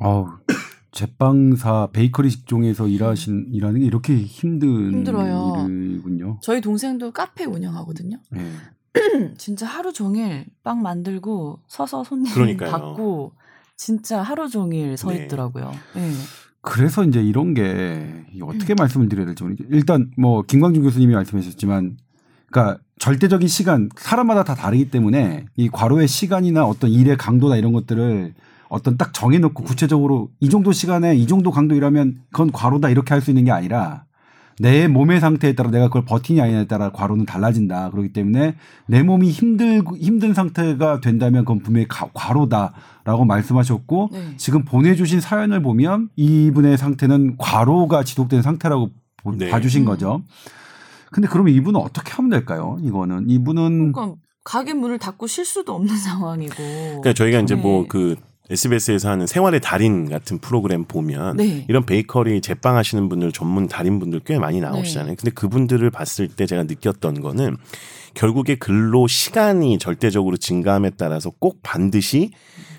[0.00, 0.26] 아우
[0.92, 5.66] 제빵사 베이커리 직종에서 일하신 일하는 게 이렇게 힘든 힘들어요.
[5.68, 6.38] 일이군요.
[6.42, 8.18] 저희 동생도 카페 운영하거든요.
[8.30, 8.52] 네.
[9.38, 12.70] 진짜 하루 종일 빵 만들고 서서 손님 그러니까요.
[12.70, 13.32] 받고
[13.76, 15.24] 진짜 하루 종일 서 네.
[15.24, 15.72] 있더라고요.
[15.94, 16.12] 네.
[16.60, 21.96] 그래서 이제 이런 게 어떻게 말씀을 드려야 될지 모르겠 일단 뭐 김광준 교수님이 말씀하셨지만
[22.50, 28.34] 그러니까 절대적인 시간 사람마다 다 다르기 때문에 이 과로의 시간이나 어떤 일의 강도나 이런 것들을
[28.68, 33.20] 어떤 딱 정해놓고 구체적으로 이 정도 시간에 이 정도 강도 일하면 그건 과로다 이렇게 할
[33.22, 34.04] 수 있는 게 아니라
[34.60, 37.90] 내 몸의 상태에 따라 내가 그걸 버티냐 아니냐에 따라 과로는 달라진다.
[37.90, 44.34] 그렇기 때문에 내 몸이 힘들 힘든 상태가 된다면 그건 분명히 가- 과로다라고 말씀하셨고 네.
[44.36, 48.90] 지금 보내주신 사연을 보면 이분의 상태는 과로가 지속된 상태라고
[49.22, 49.48] 보- 네.
[49.48, 49.86] 봐주신 음.
[49.86, 50.22] 거죠.
[51.12, 52.78] 근데 그러면 이분은 어떻게 하면 될까요?
[52.82, 56.54] 이거는 이분은 그러니까 가게 문을 닫고 쉴 수도 없는 상황이고.
[56.56, 57.62] 그러니까 저희가 이제 네.
[57.62, 58.16] 뭐그
[58.50, 61.64] SBS에서 하는 생활의 달인 같은 프로그램 보면 네.
[61.68, 65.10] 이런 베이커리 제빵 하시는 분들 전문 달인분들 꽤 많이 나오시잖아요.
[65.10, 65.16] 네.
[65.16, 67.56] 근데 그분들을 봤을 때 제가 느꼈던 거는
[68.14, 72.30] 결국에 근로 시간이 절대적으로 증가함에 따라서 꼭 반드시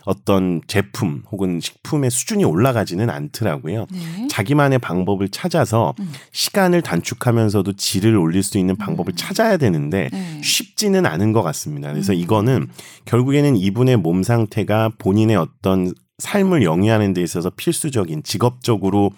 [0.05, 3.85] 어떤 제품 혹은 식품의 수준이 올라가지는 않더라고요.
[3.91, 4.27] 네.
[4.27, 6.11] 자기만의 방법을 찾아서 음.
[6.31, 9.15] 시간을 단축하면서도 질을 올릴 수 있는 방법을 음.
[9.15, 10.41] 찾아야 되는데 네.
[10.43, 11.91] 쉽지는 않은 것 같습니다.
[11.91, 12.17] 그래서 음.
[12.17, 12.67] 이거는
[13.05, 19.11] 결국에는 이분의 몸 상태가 본인의 어떤 삶을 영위하는 데 있어서 필수적인 직업적으로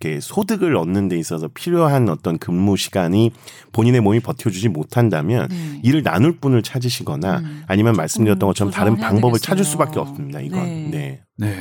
[0.00, 3.32] 이렇게 소득을 얻는 데 있어서 필요한 어떤 근무 시간이
[3.72, 5.80] 본인의 몸이 버텨주지 못한다면 네.
[5.82, 7.62] 이를 나눌 분을 찾으시거나 음.
[7.66, 9.40] 아니면 말씀드렸던 것처럼 다른 방법을 되겠어요.
[9.40, 10.40] 찾을 수밖에 없습니다.
[10.40, 10.88] 이건 네.
[10.90, 11.22] 네.
[11.38, 11.56] 네.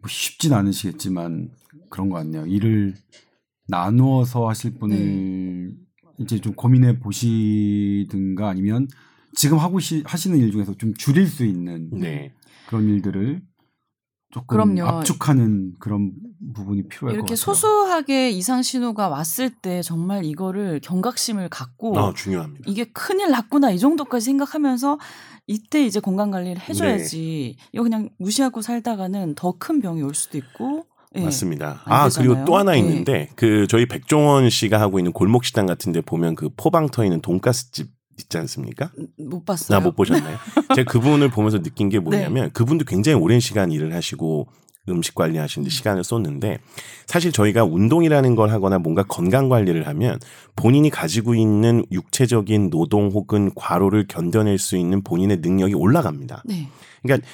[0.00, 1.50] 뭐 쉽진 않으시겠지만
[1.90, 2.46] 그런 것 같네요.
[2.46, 2.94] 일을
[3.68, 5.70] 나누어서 하실 분을 네.
[6.18, 8.86] 이제 좀 고민해 보시든가 아니면
[9.34, 12.32] 지금 하고 시, 하시는 일 중에서 좀 줄일 수 있는 네.
[12.68, 13.42] 그런 일들을
[14.30, 14.84] 조금 그럼요.
[14.98, 16.12] 압축하는 그런
[16.54, 17.36] 부분이 필요할 것 이렇게 같아요.
[17.36, 22.64] 소소하게 이상 신호가 왔을 때 정말 이거를 경각심을 갖고 아, 중요합니다.
[22.66, 24.98] 이게 큰일 났구나 이 정도까지 생각하면서
[25.46, 27.64] 이때 이제 건강 관리를 해줘야지 네.
[27.72, 31.22] 이거 그냥 무시하고 살다가는 더 큰 병이 올 수도 있고 예.
[31.22, 31.80] 맞습니다.
[31.84, 32.28] 안아 되잖아요.
[32.30, 32.80] 그리고 또 하나 네.
[32.80, 37.22] 있는데 그 저희 백종원 씨가 하고 있는 골목 식당 같은데 보면 그 포방 터 있는
[37.22, 38.90] 돈가스 집 있지 않습니까?
[39.18, 39.78] 못 봤어요.
[39.78, 40.38] 나못 보셨나요?
[40.74, 42.50] 제가 그분을 보면서 느낀 게 뭐냐면 네.
[42.52, 44.48] 그분도 굉장히 오랜 시간 일을 하시고
[44.88, 46.58] 음식 관리하시는데 시간을 쏟는데
[47.06, 50.18] 사실 저희가 운동이라는 걸 하거나 뭔가 건강 관리를 하면
[50.54, 56.42] 본인이 가지고 있는 육체적인 노동 혹은 과로를 견뎌낼 수 있는 본인의 능력이 올라갑니다.
[56.46, 56.68] 네.
[57.02, 57.26] 그러니까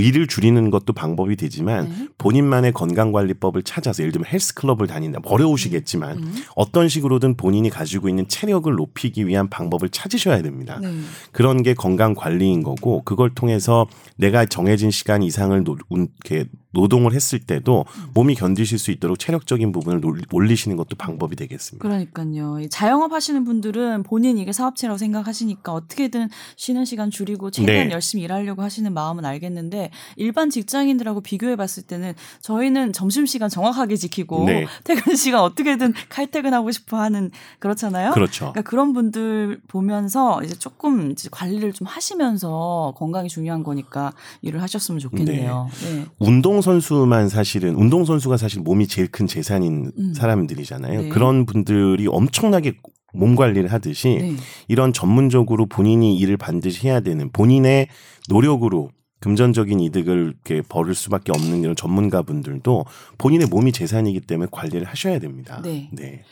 [0.00, 2.08] 일을 줄이는 것도 방법이 되지만 네.
[2.18, 5.20] 본인만의 건강관리법을 찾아서 예를 들면 헬스클럽을 다닌다.
[5.24, 6.34] 어려우시겠지만 음.
[6.56, 10.78] 어떤 식으로든 본인이 가지고 있는 체력을 높이기 위한 방법을 찾으셔야 됩니다.
[10.82, 10.92] 네.
[11.32, 17.14] 그런 게 건강 관리인 거고 그걸 통해서 내가 정해진 시간 이상을 노, 운- 이렇게 노동을
[17.14, 21.82] 했을 때도 몸이 견디실 수 있도록 체력적인 부분을 놀- 올리시는 것도 방법이 되겠습니다.
[21.86, 22.60] 그러니까요.
[22.60, 27.94] 이 자영업 하시는 분들은 본인 이게 사업체라고 생각하시니까 어떻게든 쉬는 시간 줄이고 최대한 네.
[27.94, 34.44] 열심히 일하려고 하시는 마음은 알겠는데 일반 직장인들하고 비교해 봤을 때는 저희는 점심 시간 정확하게 지키고
[34.44, 34.66] 네.
[34.84, 38.10] 퇴근 시간 어떻게든 칼퇴근하고 싶어 하는 그렇잖아요.
[38.12, 38.52] 그렇죠.
[38.52, 44.98] 그러니까 그런 분들 보면서 이제 조금 이제 관리를 좀 하시면서 건강이 중요한 거니까 일을 하셨으면
[44.98, 45.68] 좋겠네요.
[45.84, 46.06] 네.
[46.18, 50.14] 운동 선수만 사실은 운동 선수가 사실 몸이 제일 큰 재산인 음.
[50.14, 51.02] 사람들이잖아요.
[51.02, 51.08] 네.
[51.10, 52.78] 그런 분들이 엄청나게
[53.12, 54.36] 몸 관리를 하듯이 네.
[54.66, 57.86] 이런 전문적으로 본인이 일을 반드시 해야 되는 본인의
[58.28, 62.84] 노력으로 금전적인 이득을 이렇게 벌을 수밖에 없는 이런 전문가분들도
[63.16, 65.62] 본인의 몸이 재산이기 때문에 관리를 하셔야 됩니다.
[65.62, 65.88] 네.
[65.92, 66.24] 네.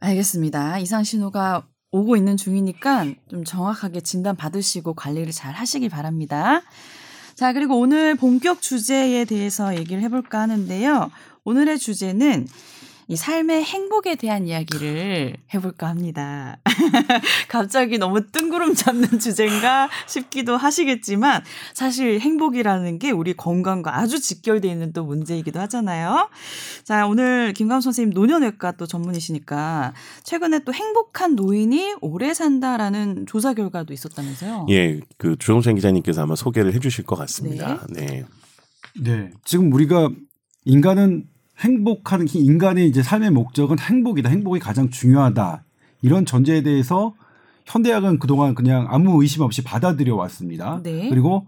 [0.00, 0.78] 알겠습니다.
[0.78, 6.62] 이상 신호가 오고 있는 중이니까 좀 정확하게 진단 받으시고 관리를 잘 하시기 바랍니다.
[7.36, 11.10] 자, 그리고 오늘 본격 주제에 대해서 얘기를 해볼까 하는데요.
[11.44, 12.48] 오늘의 주제는
[13.08, 16.58] 이 삶의 행복에 대한 이야기를 해볼까 합니다.
[17.48, 24.92] 갑자기 너무 뜬구름 잡는 주제인가 싶기도 하시겠지만 사실 행복이라는 게 우리 건강과 아주 직결되어 있는
[24.92, 26.28] 또 문제이기도 하잖아요.
[26.82, 33.92] 자, 오늘 김감 선생님 노년외과 또 전문이시니까 최근에 또 행복한 노인이 오래 산다라는 조사 결과도
[33.92, 34.66] 있었다면서요?
[34.70, 37.86] 예, 그 주홍찬 기자님께서 아마 소개를 해주실 것 같습니다.
[37.88, 38.24] 네.
[39.00, 39.30] 네.
[39.44, 40.10] 지금 우리가
[40.64, 44.28] 인간은 행복하는 인간의 이제 삶의 목적은 행복이다.
[44.28, 45.64] 행복이 가장 중요하다.
[46.02, 47.14] 이런 전제에 대해서
[47.64, 50.80] 현대학은 그동안 그냥 아무 의심 없이 받아들여 왔습니다.
[50.82, 51.08] 네.
[51.08, 51.46] 그리고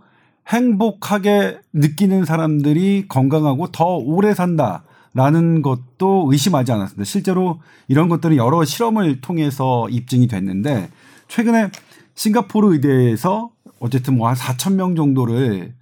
[0.48, 7.04] 행복하게 느끼는 사람들이 건강하고 더 오래 산다 라는 것도 의심하지 않았습니다.
[7.04, 10.88] 실제로 이런 것들은 여러 실험을 통해서 입증이 됐는데
[11.28, 11.70] 최근에
[12.14, 15.74] 싱가포르 의대에서 어쨌든 뭐 한 4천 명 정도를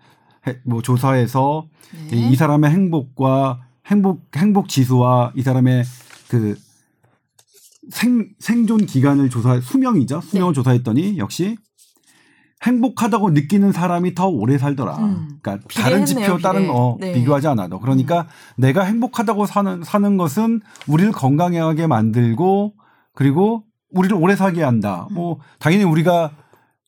[0.46, 1.66] 해- 뭐 조사해서
[2.10, 2.16] 네.
[2.30, 5.85] 이 사람의 행복과 행복 행복 지수와 이 사람의
[6.29, 6.57] 그
[7.90, 10.55] 생, 생존 기간을 조사 수명이죠 수명을 네.
[10.55, 11.57] 조사했더니 역시
[12.64, 14.96] 행복하다고 느끼는 사람이 더 오래 살더라.
[14.96, 15.38] 음.
[15.42, 16.70] 그러니까 다른 지표 다른.
[16.70, 17.11] 어, 네.
[17.11, 17.14] 음.
[17.14, 22.75] 비교하지 않아도 그러니까 내가 행복하다고 사는 사는 것은 우리를 건강하게 만들고
[23.14, 25.07] 그리고 우리를 오래 살게 한다.
[25.11, 25.14] 음.
[25.14, 26.33] 뭐 당연히 우리가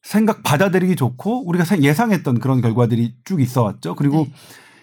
[0.03, 3.95] 생각 받아들이기 좋고 우리가 생- 예상했던 그런 결과들이 쭉 있어왔죠.
[3.95, 4.33] 그리고 네.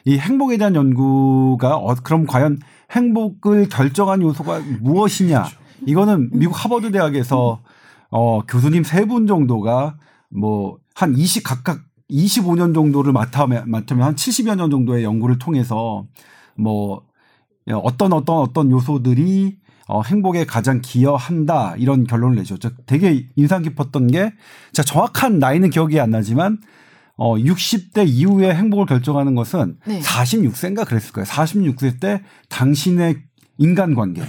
[0.06, 2.60] 이 행복에 대한 연구가 어, 그럼 과연
[2.92, 5.44] 행복을 결정한 요소가 무엇이냐?
[5.44, 5.58] 그렇죠.
[5.86, 7.62] 이거는 미국 하버드 대학에서
[8.12, 9.98] 어, 교수님 세 분 정도가
[10.30, 16.06] 뭐 한 20 각각 25년 정도를 맡으면 맡으면 한 70여 년 정도의 연구를 통해서
[16.56, 17.02] 뭐
[17.84, 22.70] 어떤 어떤 어떤 요소들이 어, 행복에 가장 기여한다 이런 결론을 내셨죠.
[22.86, 24.34] 되게 인상 깊었던 게
[24.72, 26.60] 제가 정확한 나이는 기억이 안 나지만
[27.18, 30.02] 어 60대 이후에 행복을 결정하는 것은 네.
[30.02, 31.26] 46세인가 그랬을 거예요.
[31.26, 33.24] 46세 때 당신의
[33.58, 34.22] 인간관계,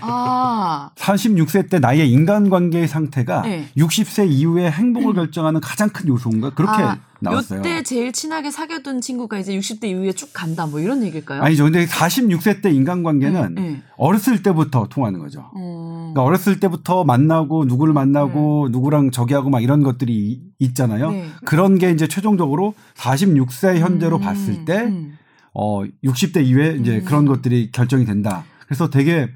[0.00, 3.68] 아, 36세 때 나의 인간관계의 상태가 네.
[3.76, 7.58] 60세 이후에 행복을 결정하는 가장 큰 요소인가 그렇게 아, 나왔어요.
[7.60, 11.42] 요때 제일 친하게 사귀었던 친구가 이제 60대 이후에 쭉 간다 뭐 이런 얘기일까요?
[11.42, 11.64] 아니죠.
[11.64, 13.82] 근데 46세 때 인간관계는 네, 네.
[13.96, 15.50] 어렸을 때부터 통하는 거죠.
[15.54, 16.10] 어.
[16.14, 21.10] 그러니까 어렸을 때부터 만나고 누구를 만나고 누구랑 저기 하고 막 이런 것들이 이- 있잖아요.
[21.10, 21.26] 네.
[21.44, 25.18] 그런 게 이제 최종적으로 46세 현재로 음, 봤을 때 음.
[25.54, 27.04] 어, 60대 이후에 이제 음.
[27.04, 28.44] 그런 것들이 결정이 된다.
[28.66, 29.28] 그래서 되게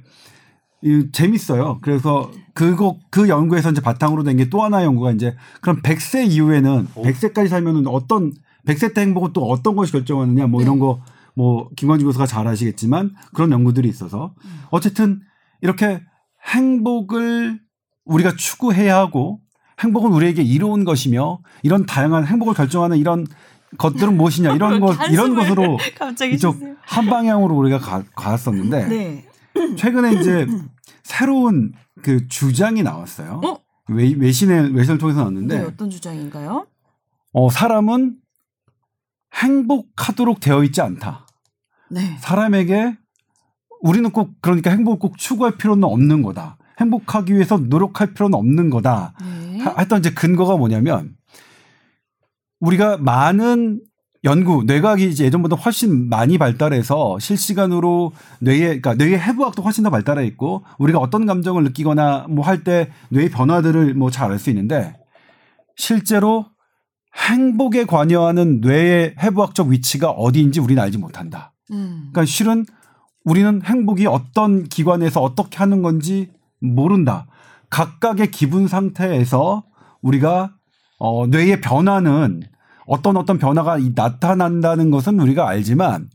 [0.83, 1.79] 이, 재밌어요.
[1.83, 6.89] 그래서 그거 그 연구에서 이제 바탕으로 된 게 또 하나의 연구가 이제 그럼 100세 이후에는
[6.95, 8.33] 100세까지 살면은 어떤
[8.67, 10.81] 100세 때 행복은 또 어떤 것이 결정하느냐 뭐 이런 네.
[11.35, 14.35] 거뭐 김광진 교수가 잘 아시겠지만 그런 연구들이 있어서
[14.71, 15.21] 어쨌든
[15.63, 16.03] 이렇게
[16.57, 17.61] 행복을
[18.05, 19.41] 우리가 추구해야 하고
[19.81, 23.27] 행복은 우리에게 이로운 것이며 이런 다양한 행복을 결정하는 이런
[23.79, 26.75] 것들은 무엇이냐 이런 것 이런 것으로 갑자기 이쪽 주세요.
[26.83, 29.25] 한 방향으로 우리가 가, 갔었는데 네.
[29.77, 30.47] 최근에 이제
[31.03, 33.41] 새로운 그 주장이 나왔어요.
[33.45, 33.59] 어?
[33.89, 36.67] 외, 외신의 외신을 통해서 네, 나왔는데 어떤 주장인가요?
[37.33, 38.17] 어 사람은
[39.35, 41.27] 행복하도록 되어 있지 않다.
[41.91, 42.17] 네.
[42.21, 42.97] 사람에게
[43.81, 46.59] 우리는 꼭 그러니까 행복을 꼭 추구할 필요는 없는 거다.
[46.81, 49.15] 행복하기 위해서 노력할 필요는 없는 거다.
[49.21, 49.59] 네.
[49.61, 51.17] 하- 하여튼 이제 근거가 뭐냐면
[52.61, 53.81] 우리가 많은
[54.25, 60.25] 연구, 뇌과학이 이제 예전보다 훨씬 많이 발달해서 실시간으로 뇌의, 그러니까 뇌의 해부학도 훨씬 더 발달해
[60.27, 64.95] 있고 우리가 어떤 감정을 느끼거나 뭐 할 때 뇌의 변화들을 뭐 잘 알 수 있는데
[65.77, 66.47] 실제로
[67.29, 71.53] 행복에 관여하는 뇌의 해부학적 위치가 어디인지 우리는 알지 못한다.
[71.73, 72.11] 음.
[72.13, 72.65] 그러니까 실은
[73.25, 76.31] 우리는 행복이 어떤 기관에서 어떻게 하는 건지
[76.61, 77.27] 모른다.
[77.71, 79.65] 각각의 기분 상태에서
[80.01, 80.55] 우리가
[80.99, 82.43] 어, 뇌의 변화는
[82.93, 86.11] 어떤 어떤 변화가 이- 나타난다는 것은 우리가 알지만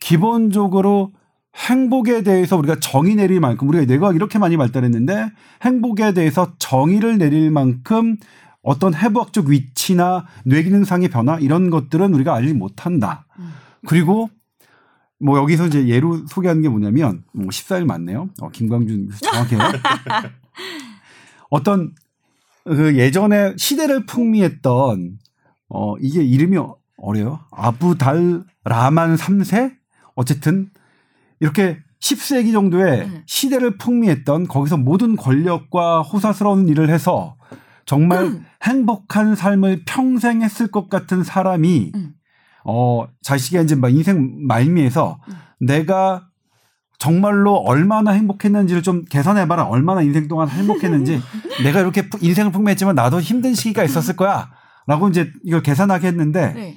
[0.00, 1.12] 기본적으로
[1.56, 5.30] 행복에 대해서 우리가 정의 내릴 만큼 우리가 뇌가 이렇게 많이 발달했는데
[5.62, 8.16] 행복에 대해서 정의를 내릴 만큼
[8.62, 13.24] 어떤 해부학적 위치나 뇌 기능상의 변화 이런 것들은 우리가 알지 못한다.
[13.38, 13.52] 음.
[13.86, 14.28] 그리고
[15.18, 18.28] 뭐 여기서 이제 예로 소개하는 게 뭐냐면 뭐 14일 맞네요.
[18.42, 19.58] 어, 김광준 정확해요.
[21.48, 21.94] 어떤
[22.64, 25.18] 그 예전에 시대를 풍미했던
[25.70, 26.58] 어 이게 이름이
[26.98, 27.40] 어려요.
[27.52, 29.72] 아부달 라만 3세
[30.14, 30.68] 어쨌든
[31.38, 33.22] 이렇게 10세기 정도의 음.
[33.26, 37.36] 시대를 풍미했던 거기서 모든 권력과 호사스러운 일을 해서
[37.86, 38.44] 정말 음.
[38.62, 42.14] 행복한 삶을 평생 했을 것 같은 사람이 음.
[42.64, 45.34] 어 자식의 이제 막 인생 말미에서 음.
[45.66, 46.26] 내가
[46.98, 49.64] 정말로 얼마나 행복했는지를 좀 계산해봐라.
[49.64, 51.18] 얼마나 인생 동안 행복했는지
[51.64, 54.50] 내가 이렇게 푸- 인생을 풍미했지만 나도 힘든 시기가 있었을 거야.
[54.86, 56.76] 라고 이제 이걸 계산하게 했는데 네.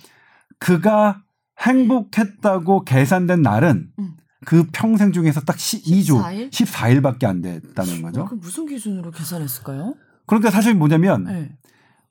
[0.60, 1.22] 그가
[1.60, 4.12] 행복했다고 계산된 날은 음.
[4.46, 6.52] 그 평생 중에서 딱 12주, 14일?
[6.52, 8.26] 14일밖에 안 됐다는 어, 거죠.
[8.26, 9.96] 그 무슨 기준으로 계산했을까요?
[10.26, 11.52] 그러니까 사실 뭐냐면 네.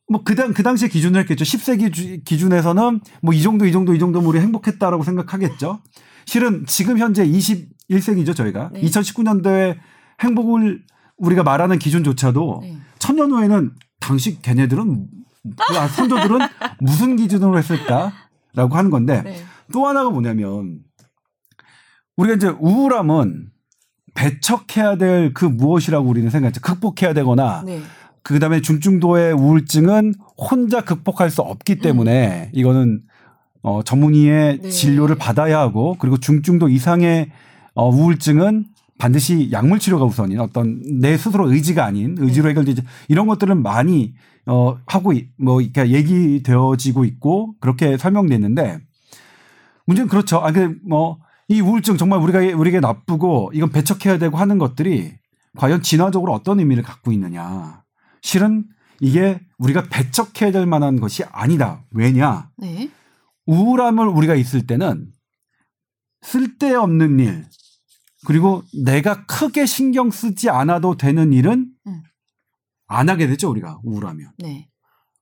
[0.09, 1.45] 뭐그 당, 그 당시에 기준을 했겠죠.
[1.45, 5.81] 10세기 주- 기준에서는 뭐 이 정도, 이 정도, 이 정도면 우리 행복했다라고 생각하겠죠.
[6.27, 8.71] 실은 지금 현재 21세기죠, 저희가.
[8.73, 8.81] 네.
[8.83, 9.77] 2019년도에
[10.21, 10.83] 행복을
[11.19, 12.79] 우리가 말하는 기준조차도 네.
[12.99, 15.07] 천년 후에는 당시 걔네들은
[15.77, 16.39] 아, 선조들은
[16.81, 19.37] 무슨 기준으로 했을까라고 하는 건데 네.
[19.73, 20.81] 또 하나가 뭐냐면
[22.17, 23.49] 우리가 이제 우울함은
[24.15, 26.61] 배척해야 될 그 무엇이라고 우리는 생각했죠.
[26.61, 27.81] 극복해야 되거나 네.
[28.23, 33.03] 그 다음에 중증도의 우울증은 혼자 극복할 수 없기 때문에 이거는
[33.63, 34.69] 어, 전문의의 네.
[34.69, 37.31] 진료를 받아야 하고 그리고 중증도 이상의
[37.75, 38.67] 어, 우울증은
[39.03, 44.15] 반드시 약물 치료가 우선인 어떤 내 스스로 의지가 아닌 의지로 해결되지 이런 것들은 많이
[44.47, 48.79] 어, 하고 이- 뭐 이렇게 얘기되어지고 있고 그렇게 설명됐는데
[49.87, 50.37] 문제는 그렇죠.
[50.37, 55.15] 아, 그, 뭐, 이 우울증 정말 우리가, 우리에게 나쁘고 이건 배척해야 되고 하는 것들이
[55.57, 57.83] 과연 진화적으로 어떤 의미를 갖고 있느냐.
[58.21, 58.67] 실은
[59.01, 61.83] 이게 우리가 배척해야 될 만한 것이 아니다.
[61.91, 62.51] 왜냐.
[62.57, 62.88] 네.
[63.47, 65.09] 우울함을 우리가 있을 때는
[66.21, 67.45] 쓸데없는 일,
[68.27, 72.03] 그리고 내가 크게 신경 쓰지 않아도 되는 일은 음.
[72.87, 74.31] 안 하게 되죠, 우리가 우울하면.
[74.39, 74.69] 네.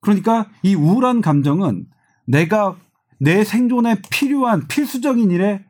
[0.01, 1.87] 그러니까 이 우울한 감정은
[2.27, 2.77] 내가
[3.19, 5.65] 내 생존에 필요한 필수적인 일에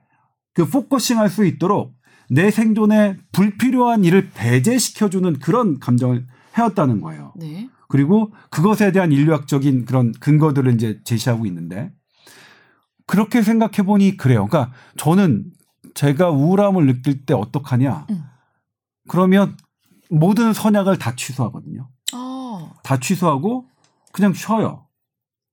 [0.55, 1.95] 그 focusing 할 수 있도록
[2.29, 7.33] 내 생존에 불필요한 일을 배제시켜주는 그런 감정을 해왔다는 거예요.
[7.37, 7.69] 네.
[7.88, 11.90] 그리고 그것에 대한 인류학적인 그런 근거들을 이제 제시하고 있는데
[13.07, 14.47] 그렇게 생각해 보니 그래요.
[14.47, 15.51] 그러니까 저는
[16.01, 18.07] 제가 우울함을 느낄 때 어떡하냐.
[18.09, 18.25] 음.
[19.07, 19.59] 그러면
[20.09, 21.91] 모든 선약을 다 취소하거든요.
[22.15, 23.67] 아, 다 취소하고
[24.11, 24.87] 그냥 쉬어요.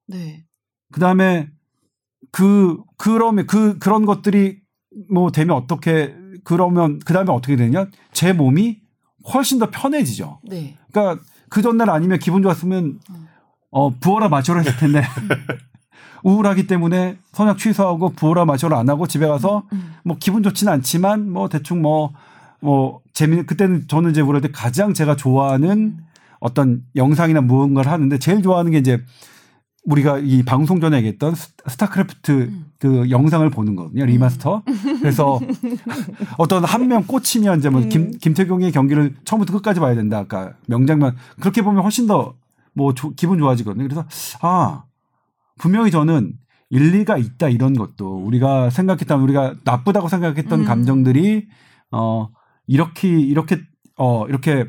[0.07, 0.45] 네.
[0.93, 1.49] 그 다음에
[2.31, 4.61] 그 그러면 그 그런 것들이
[5.11, 7.87] 뭐 되면 어떻게 그러면 그 다음에 어떻게 되냐?
[8.13, 8.79] 제 몸이
[9.33, 10.39] 훨씬 더 편해지죠.
[10.43, 10.77] 네.
[10.93, 13.27] 그러니까 그 전날 아니면 기분 좋았으면 음.
[13.69, 15.01] 어 부어라 마셔라 했을 텐데
[16.23, 19.93] 우울하기 때문에 선약 취소하고 부어라 마셔라 안 하고 집에 가서 음.
[20.03, 25.15] 뭐 기분 좋지는 않지만 뭐 대충 뭐뭐 재미 그때는 저는 이제 우울할 때 가장 제가
[25.15, 25.97] 좋아하는
[26.39, 28.99] 어떤 영상이나 무언가를 하는데 제일 좋아하는 게 이제
[29.85, 32.65] 우리가 이 방송 전에 얘기했던 스- 스타크래프트 음.
[32.77, 34.61] 그 영상을 보는 거거든요 remaster
[34.99, 35.39] 그래서
[36.37, 37.89] 어떤 한 명 꽂히면 이제 뭐 음.
[37.89, 43.83] 김, 김택용의 경기를 처음부터 끝까지 봐야 된다 아까 명장면 그렇게 보면 훨씬 더뭐 기분 좋아지거든요
[43.87, 44.05] 그래서
[44.41, 44.83] 아
[45.57, 46.33] 분명히 저는
[46.69, 50.65] 일리가 있다 이런 것도 우리가 생각했던 우리가 나쁘다고 생각했던 음.
[50.65, 51.47] 감정들이
[51.91, 52.29] 어
[52.67, 53.59] 이렇게 이렇게
[53.97, 54.65] 어 이렇게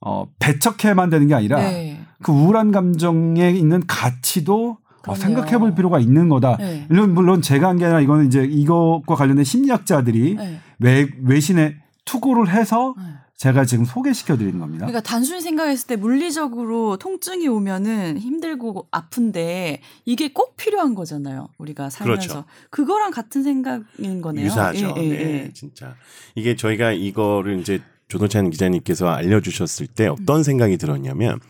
[0.00, 2.00] 어 배척해만 되는 게 아니라 네.
[2.22, 5.14] 그 우울한 감정에 있는 가치도 어.
[5.14, 6.56] 생각해 볼 필요가 있는 거다.
[6.58, 6.84] 네.
[6.90, 10.60] 물론 물론 제가 한 게 아니라 이거는 이제 이것과 관련된 심리학자들이 네.
[10.78, 13.04] 외, 외신에 투구를 해서 네.
[13.40, 14.84] 제가 지금 소개시켜 드리는 겁니다.
[14.84, 21.48] 그러니까 단순히 생각했을 때 물리적으로 통증이 오면은 힘들고 아픈데 이게 꼭 필요한 거잖아요.
[21.56, 22.44] 우리가 살면서 그렇죠.
[22.68, 24.44] 그거랑 같은 생각인 거네요.
[24.44, 24.94] 유사하죠.
[24.98, 25.50] 예, 예, 네, 예.
[25.54, 25.96] 진짜
[26.34, 31.40] 이게 저희가 이거를 이제 조동찬 기자님께서 알려주셨을 때 어떤 생각이 들었냐면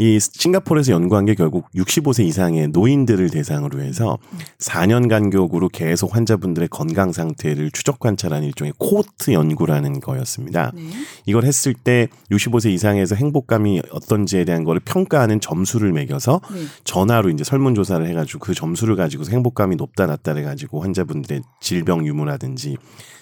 [0.00, 4.16] 이 싱가포르에서 연구한 게 결국 65세 이상의 노인들을 대상으로 해서
[4.58, 10.72] 4년 간격으로 계속 환자분들의 건강 상태를 추적 관찰하는 일종의 코호트 연구라는 거였습니다.
[10.74, 10.84] 네.
[11.26, 16.60] 이걸 했을 때 65세 이상에서 행복감이 어떤지에 대한 거를 평가하는 점수를 매겨서 네.
[16.84, 22.06] 전화로 이제 설문 조사를 해 가지고 그 점수를 가지고서 행복감이 높다 낮다를 가지고 환자분들의 질병
[22.06, 22.78] 유무라든지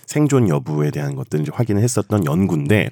[0.06, 2.90] 생존 여부에 대한 것들을 확인을 했었던 연구인데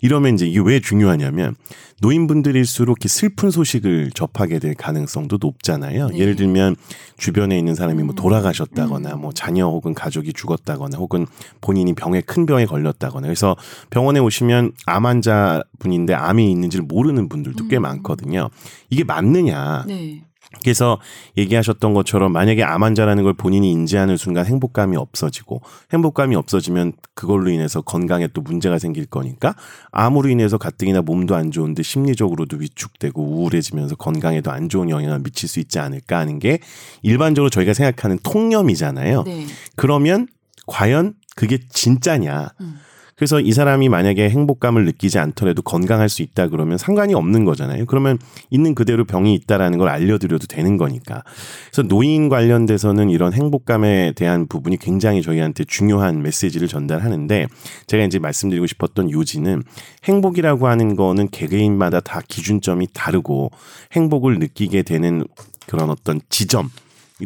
[0.00, 1.54] 이러면 이제 이게 왜 중요하냐면
[2.00, 6.08] 노인분들일수록 이렇게 슬픈 소식을 접하게 될 가능성도 높잖아요.
[6.08, 6.18] 네.
[6.18, 6.76] 예를 들면
[7.16, 8.16] 주변에 있는 사람이 뭐 음.
[8.16, 9.20] 돌아가셨다거나 음.
[9.20, 11.26] 뭐 자녀 혹은 가족이 죽었다거나 혹은
[11.60, 13.56] 본인이 병에 큰 병에 걸렸다거나 그래서
[13.90, 17.82] 병원에 오시면 암 환자 분인데 암이 있는지를 모르는 분들도 꽤 음.
[17.82, 18.50] 많거든요.
[18.90, 19.84] 이게 맞느냐?
[19.86, 20.22] 네.
[20.62, 20.98] 그래서
[21.36, 25.60] 얘기하셨던 것처럼 만약에 암 환자라는 걸 본인이 인지하는 순간 행복감이 없어지고
[25.92, 29.54] 행복감이 없어지면 그걸로 인해서 건강에 또 문제가 생길 거니까
[29.92, 35.60] 암으로 인해서 가뜩이나 몸도 안 좋은데 심리적으로도 위축되고 우울해지면서 건강에도 안 좋은 영향을 미칠 수
[35.60, 36.60] 있지 않을까 하는 게
[37.02, 39.24] 일반적으로 저희가 생각하는 통념이잖아요.
[39.24, 39.46] 네.
[39.76, 40.28] 그러면
[40.66, 42.48] 과연 그게 진짜냐.
[42.60, 42.80] 음.
[43.18, 47.84] 그래서 이 사람이 만약에 행복감을 느끼지 않더라도 건강할 수 있다 그러면 상관이 없는 거잖아요.
[47.86, 48.16] 그러면
[48.48, 51.24] 있는 그대로 병이 있다라는 걸 알려드려도 되는 거니까.
[51.66, 57.48] 그래서 노인 관련돼서는 이런 행복감에 대한 부분이 굉장히 저희한테 중요한 메시지를 전달하는데
[57.88, 59.64] 제가 이제 말씀드리고 싶었던 요지는
[60.04, 63.50] 행복이라고 하는 거는 개개인마다 다 기준점이 다르고
[63.92, 65.24] 행복을 느끼게 되는
[65.66, 66.70] 그런 어떤 지점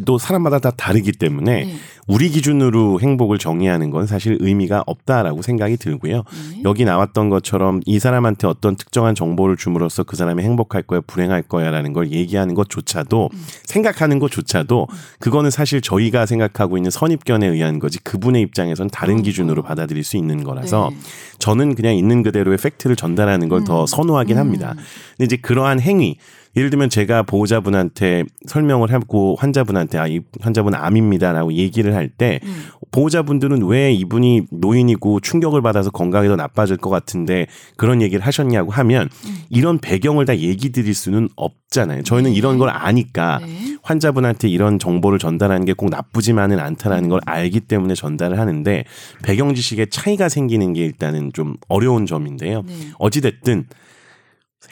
[0.05, 1.75] 또 사람마다 다 다르기 때문에 네.
[2.07, 6.17] 우리 기준으로 행복을 정의하는 건 사실 의미가 없다라고 생각이 들고요.
[6.17, 6.61] 네.
[6.65, 11.93] 여기 나왔던 것처럼 이 사람한테 어떤 특정한 정보를 줌으로써 그 사람이 행복할 거야, 불행할 거야라는
[11.93, 13.45] 걸 얘기하는 것조차도 음.
[13.65, 14.87] 생각하는 것조차도
[15.19, 19.21] 그거는 사실 저희가 생각하고 있는 선입견에 의한 거지 그분의 입장에선 다른 음.
[19.21, 20.97] 기준으로 받아들일 수 있는 거라서 네.
[21.39, 23.85] 저는 그냥 있는 그대로의 팩트를 전달하는 걸더 음.
[23.85, 24.73] 선호하긴 합니다.
[24.77, 24.83] 음.
[25.17, 26.17] 근데 이제 그러한 행위
[26.55, 32.63] 예를 들면 제가 보호자분한테 설명을 하고 환자분한테 아 이 환자분 암입니다라고 얘기를 할때 음.
[32.91, 39.09] 보호자분들은 왜 이분이 노인이고 충격을 받아서 건강이 더 나빠질 것 같은데 그런 얘기를 하셨냐고 하면
[39.25, 39.35] 음.
[39.49, 42.03] 이런 배경을 다 얘기 드릴 수는 없잖아요.
[42.03, 42.37] 저희는 네.
[42.37, 43.77] 이런 걸 아니까 네.
[43.81, 48.83] 환자분한테 이런 정보를 전달하는 게 꼭 나쁘지만은 않다라는 걸 알기 때문에 전달을 하는데
[49.23, 52.61] 배경 지식에 차이가 생기는 게 일단은 좀 어려운 점인데요.
[52.67, 52.73] 네.
[52.99, 53.65] 어찌됐든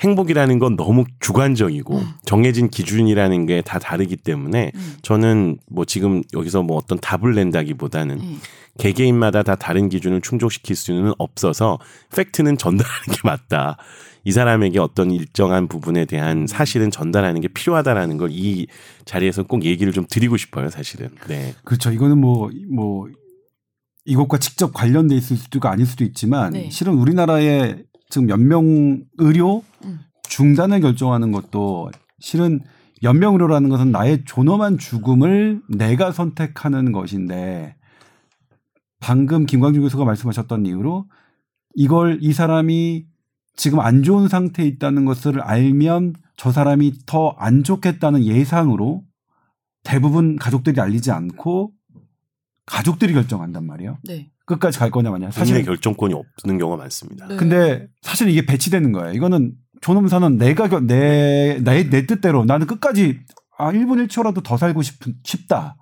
[0.02, 2.08] 행복이라는 건 너무 주관적이고 음.
[2.26, 4.94] 정해진 기준이라는 게 다 다르기 때문에 음.
[5.02, 8.40] 저는 뭐 지금 여기서 뭐 어떤 답을 낸다기보다는 음.
[8.80, 11.78] 개개인마다 다 다른 기준을 충족시킬 수는 없어서
[12.16, 13.78] 팩트는 전달하는 게 맞다.
[14.24, 18.68] 이 사람에게 어떤 일정한 부분에 대한 사실은 전달하는 게 필요하다라는 걸 이
[19.06, 21.10] 자리에서 꼭 얘기를 좀 드리고 싶어요, 사실은.
[21.28, 21.54] 네.
[21.64, 21.92] 그렇죠.
[21.92, 23.08] 이거는 뭐, 뭐,
[24.06, 26.70] 이것과 직접 관련돼 있을 수도 아닐 수도 있지만 네.
[26.72, 30.02] 실은 우리나라의 지금 연명 의료 음.
[30.24, 31.90] 중단을 결정하는 것도
[32.20, 32.60] 실은
[33.02, 37.76] 연명 의료라는 것은 나의 존엄한 죽음을 내가 선택하는 것인데
[39.00, 41.08] 방금 김광준 교수가 말씀하셨던 이유로
[41.74, 43.06] 이걸 이 사람이
[43.56, 49.04] 지금 안 좋은 상태에 있다는 것을 알면 저 사람이 더 안 좋겠다는 예상으로
[49.84, 51.72] 대부분 가족들이 알리지 않고
[52.66, 53.98] 가족들이 결정한단 말이에요.
[54.04, 54.32] 네.
[54.52, 55.32] 끝까지 갈 거냐 마냐.
[55.32, 57.28] 사실 결정권이 없는 경우가 많습니다.
[57.28, 57.36] 네.
[57.38, 59.14] 근데 사실 이게 배치되는 거예요.
[59.14, 63.20] 이거는 존엄사는 내가 결- 내, 내, 내 뜻대로 나는 끝까지
[63.58, 65.14] 아 1분 1초라도 더 살고 싶, 음.
[65.24, 65.76] 싶다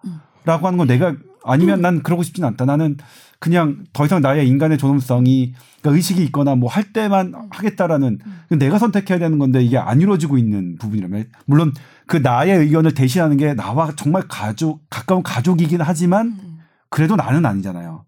[0.45, 2.65] 라고 하는 거 내가 아니면 난 그러고 싶진 않다.
[2.65, 2.97] 나는
[3.39, 8.19] 그냥 더 이상 나의 인간의 존엄성이 그러니까 의식이 있거나 뭐 할 때만 하겠다라는
[8.51, 8.59] 음.
[8.59, 11.73] 내가 선택해야 되는 건데 이게 안 이루어지고 있는 부분이라면 물론
[12.05, 16.57] 그 나의 의견을 대신하는 게 나와 정말 가족 가까운 가족이긴 하지만 음.
[16.89, 18.03] 그래도 나는 아니잖아요.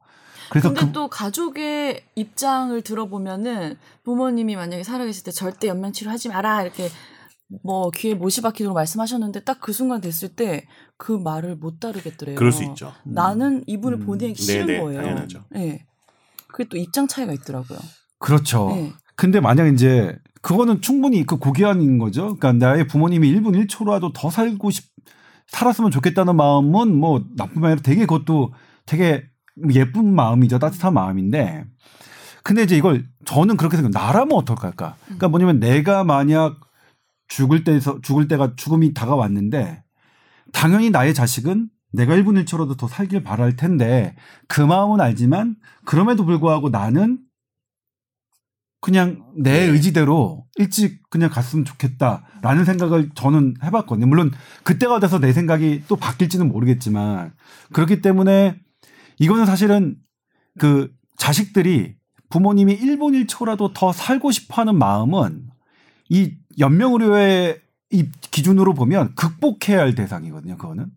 [0.51, 6.61] 그래서 근데 그 또 가족의 입장을 들어보면은 부모님이 만약에 살아계실 때 절대 연명 치료하지 마라
[6.63, 6.89] 이렇게
[7.63, 10.65] 뭐 귀에 못이 박히도록 말씀하셨는데 딱 그 순간 됐을 때
[10.97, 12.35] 그 말을 못 따르겠더래요.
[12.35, 12.93] 그럴 수 있죠.
[13.03, 14.05] 나는 이분을 음.
[14.05, 15.01] 보내기 싫은 네네, 거예요.
[15.01, 15.43] 당연하죠.
[15.49, 15.83] 네.
[16.47, 17.79] 그게 또 입장 차이가 있더라고요.
[18.19, 18.69] 그렇죠.
[18.75, 18.93] 네.
[19.15, 22.35] 근데 만약 이제 그거는 충분히 그 고귀한 거죠.
[22.35, 24.85] 그러니까 나의 부모님이 1분 1초라도 더 살고 싶
[25.47, 28.53] 살았으면 좋겠다는 마음은 뭐 나쁜 말이 아니라 되게 그것도
[28.85, 29.23] 되게
[29.73, 30.59] 예쁜 마음이죠.
[30.59, 31.65] 따뜻한 마음인데
[32.43, 34.95] 근데 이제 이걸 저는 그렇게 생각 나라면 어떨까?
[35.05, 36.59] 그러니까 뭐냐면 내가 만약
[37.27, 39.83] 죽을 때에서 죽을 때가 죽음이 다가왔는데
[40.51, 44.15] 당연히 나의 자식은 내가 1분 1초라도 더 살길 바랄 텐데
[44.47, 47.19] 그 마음은 알지만 그럼에도 불구하고 나는
[48.81, 54.07] 그냥 내 의지대로 일찍 그냥 갔으면 좋겠다라는 생각을 저는 해봤거든요.
[54.07, 54.31] 물론
[54.63, 57.33] 그때가 돼서 내 생각이 또 바뀔지는 모르겠지만
[57.73, 58.59] 그렇기 때문에
[59.21, 59.97] 이거는 사실은
[60.57, 61.95] 그 자식들이
[62.29, 65.47] 부모님이 1분 1초라도 더 살고 싶어 하는 마음은
[66.09, 67.61] 이 연명의료의
[67.91, 70.57] 이 기준으로 보면 극복해야 할 대상이거든요.
[70.57, 70.87] 그거는.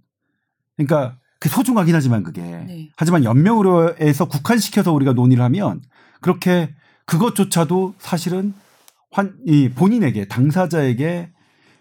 [0.77, 2.41] 그러니까 그 소중하긴 하지만 그게.
[2.41, 2.89] 네.
[2.97, 5.83] 하지만 연명의료에서 국한시켜서 우리가 논의를 하면
[6.23, 8.55] 그렇게 그것조차도 사실은
[9.11, 11.31] 환, 이 본인에게 당사자에게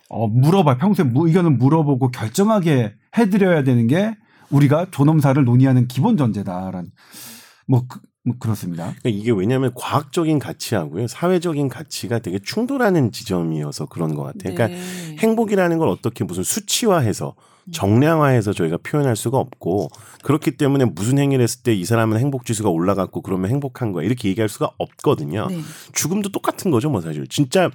[0.10, 4.18] 어, 물어봐 평소에 무, 의견을 물어보고 결정하게 해드려야 되는 게
[4.54, 6.92] 우리가 존엄사를 논의하는 기본 전제다라는
[7.68, 8.94] 뭐, 그, 뭐 그렇습니다.
[9.00, 14.56] 그러니까 이게 왜냐하면 과학적인 가치하고요 사회적인 가치가 되게 충돌하는 지점이어서 그런 것 같아요.
[14.56, 15.18] 그러니까 네.
[15.20, 17.36] 행복이라는 걸 어떻게 무슨 수치화해서
[17.72, 19.90] 정량화해서 저희가 표현할 수가 없고
[20.24, 24.30] 그렇기 때문에 무슨 행위를 했을 때 이 사람은 행복 지수가 올라갔고 그러면 행복한 거야 이렇게
[24.30, 25.48] 얘기할 수가 없거든요.
[25.50, 25.60] 네.
[25.92, 27.28] 죽음도 똑같은 거죠, 뭐 사실.
[27.28, 27.70] 진짜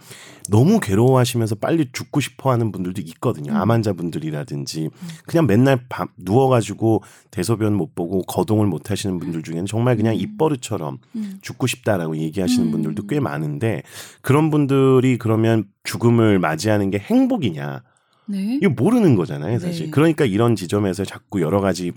[0.49, 3.53] 너무 괴로워하시면서 빨리 죽고 싶어하는 분들도 있거든요.
[3.53, 3.57] 음.
[3.57, 4.89] 암 환자분들이라든지
[5.27, 10.21] 그냥 맨날 밤 누워가지고 대소변 못 보고 거동을 못 하시는 분들 중에는 정말 그냥 음.
[10.21, 11.39] 입버릇처럼 음.
[11.43, 12.71] 죽고 싶다라고 얘기하시는 음.
[12.71, 13.83] 분들도 꽤 많은데
[14.23, 17.83] 그런 분들이 그러면 죽음을 맞이하는 게 행복이냐?
[18.29, 18.59] 네.
[18.63, 19.87] 이거 모르는 거잖아요, 사실.
[19.87, 19.91] 네.
[19.91, 21.93] 그러니까 이런 지점에서 자꾸 여러 가지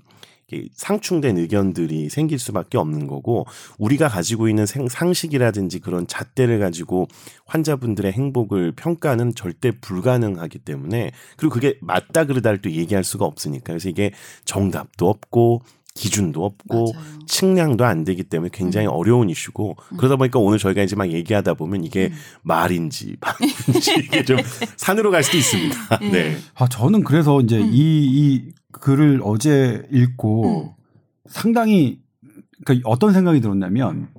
[0.74, 3.46] 상충된 의견들이 생길 수밖에 없는 거고
[3.78, 7.08] 우리가 가지고 있는 상식이라든지 그런 잣대를 가지고
[7.46, 13.90] 환자분들의 행복을 평가는 절대 불가능하기 때문에 그리고 그게 맞다 그르다를 또 얘기할 수가 없으니까 그래서
[13.90, 14.12] 이게
[14.46, 15.62] 정답도 없고
[15.94, 17.20] 기준도 없고 맞아요.
[17.28, 18.94] 측량도 안 되기 때문에 굉장히 음.
[18.94, 22.14] 어려운 이슈고 그러다 보니까 오늘 저희가 이제 막 얘기하다 보면 이게 음.
[22.44, 24.38] 말인지 방인지 이게 좀
[24.78, 25.76] 산으로 갈 수도 있습니다.
[26.02, 26.12] 음.
[26.12, 26.38] 네.
[26.56, 27.70] 아, 저는 그래서 이제 음.
[27.72, 30.76] 이, 이 글을 어제 읽고
[31.30, 32.00] 상당히
[32.64, 34.10] 그러니까 어떤 생각이 들었냐면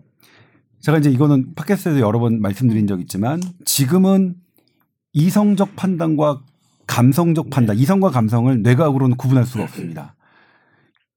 [0.80, 4.34] 제가 이제 이거는 팟캐스트에서 여러 번 말씀드린 적 있지만 지금은
[5.14, 6.42] 이성적 판단과
[6.86, 10.14] 감성적 판단, 이성과 감성을 뇌과학으로는 구분할 수가 없습니다.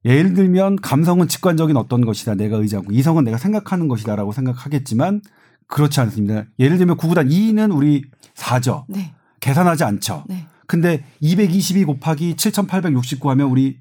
[0.05, 5.21] 예를 들면 감성은 직관적인 어떤 것이다 내가 의지하고 이성은 내가 생각하는 것이다라고 생각하겠지만
[5.67, 6.45] 그렇지 않습니다.
[6.59, 8.03] 예를 들면 구구단 2는 우리
[8.35, 8.83] 4죠.
[8.87, 9.13] 네.
[9.39, 10.23] 계산하지 않죠.
[10.27, 10.45] 네.
[10.67, 13.79] 근데 222 곱하기 7869 하면 우리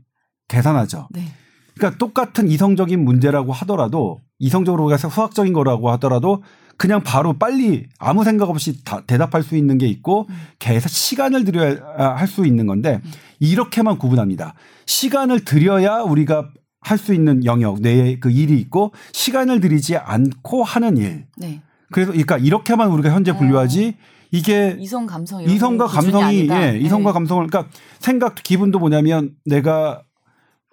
[0.48, 1.08] 계산하죠.
[1.10, 1.26] 네.
[1.74, 6.42] 그러니까 똑같은 이성적인 문제라고 하더라도 이성적으로 해서 수학적인 거라고 하더라도
[6.76, 10.34] 그냥 바로 빨리 아무 생각 없이 다 대답할 수 있는 게 있고 음.
[10.58, 13.00] 계속 시간을 들여야 할 수 있는 건데
[13.40, 14.54] 이렇게만 구분합니다.
[14.86, 20.98] 시간을 들여야 우리가 할 수 있는 영역 뇌에 그 일이 있고 시간을 들이지 않고 하는
[20.98, 21.26] 일.
[21.38, 21.62] 네.
[21.90, 23.96] 그래서 그러니까 이렇게만 우리가 현재 분류하지
[24.32, 26.48] 이게 이성 감성 이성과 감성이.
[26.50, 27.14] 예, 이성과 네.
[27.14, 30.02] 감성을 그러니까 생각 기분도 뭐냐면 내가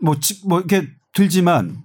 [0.02, 1.78] 뭐, 지- 뭐 이렇게 들지만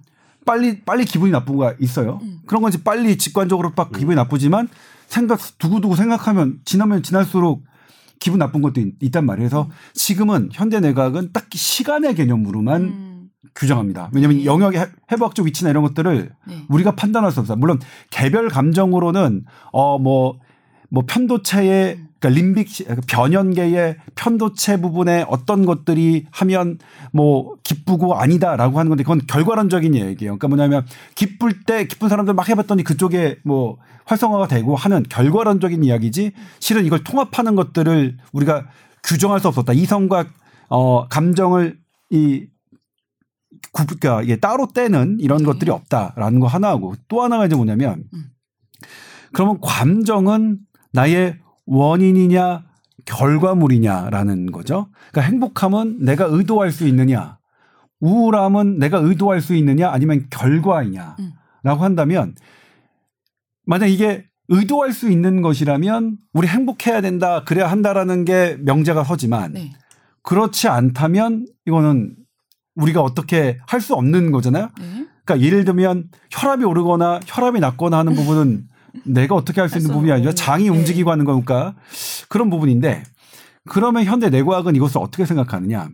[0.45, 2.19] 빨리 빨리 기분이 나쁜 거 있어요.
[2.21, 2.39] 음.
[2.47, 4.67] 그런 건지 빨리 직관적으로 막 기분이 나쁘지만
[5.07, 7.63] 생각 두고두고 생각하면 지나면 지날수록
[8.19, 9.49] 기분 나쁜 것도 있, 있단 말이에요.
[9.49, 13.29] 그래서 지금은 현대 내각은 딱 시간의 개념으로만 음.
[13.55, 14.09] 규정합니다.
[14.13, 14.45] 왜냐하면 네.
[14.45, 16.65] 영역의 해- 해부학적 위치나 이런 것들을 네.
[16.69, 17.57] 우리가 판단할 수 없어요.
[17.57, 17.79] 물론
[18.11, 26.79] 개별 감정으로는 어뭐뭐 편도체의 그러니까 림빅 시- 변연계의 편도체 부분에 어떤 것들이 하면
[27.11, 30.37] 뭐 기쁘고 아니다라고 하는 건데 그건 결과론적인 얘기예요.
[30.37, 36.31] 그러니까 뭐냐면 기쁠 때 기쁜 사람들 막 해봤더니 그쪽에 뭐 활성화가 되고 하는 결과론적인 이야기지
[36.59, 38.67] 실은 이걸 통합하는 것들을 우리가
[39.03, 39.73] 규정할 수 없었다.
[39.73, 40.25] 이성과
[40.69, 41.77] 어 감정을
[42.09, 42.47] 이
[43.71, 45.45] 구, 그러니까 이게 따로 떼는 이런 네.
[45.45, 48.25] 것들이 없다라는 거 하나하고 또 하나가 이제 뭐냐면 음.
[49.33, 50.59] 그러면 감정은
[50.93, 51.37] 나의
[51.67, 52.63] 원인이냐
[53.05, 54.87] 결과물이냐라는 거죠.
[55.11, 57.37] 그러니까 행복함은 내가 의도할 수 있느냐,
[58.01, 61.33] 우울함은 내가 의도할 수 있느냐, 아니면 결과이냐라고 음.
[61.63, 62.35] 한다면
[63.65, 69.73] 만약 이게 의도할 수 있는 것이라면 우리 행복해야 된다, 그래야 한다라는 게 명제가 서지만 네.
[70.23, 72.15] 그렇지 않다면 이거는
[72.75, 74.69] 우리가 어떻게 할 수 없는 거잖아요.
[74.79, 75.07] 네.
[75.25, 78.67] 그러니까 예를 들면 혈압이 오르거나 혈압이 낮거나 하는 부분은
[79.05, 80.29] 내가 어떻게 할 수 있는 부분이 아니죠.
[80.29, 80.69] 없는, 장이 네.
[80.69, 81.75] 움직이고 하는 거니까
[82.29, 83.03] 그런 부분인데
[83.69, 85.89] 그러면 현대 뇌과학은 이것을 어떻게 생각하느냐?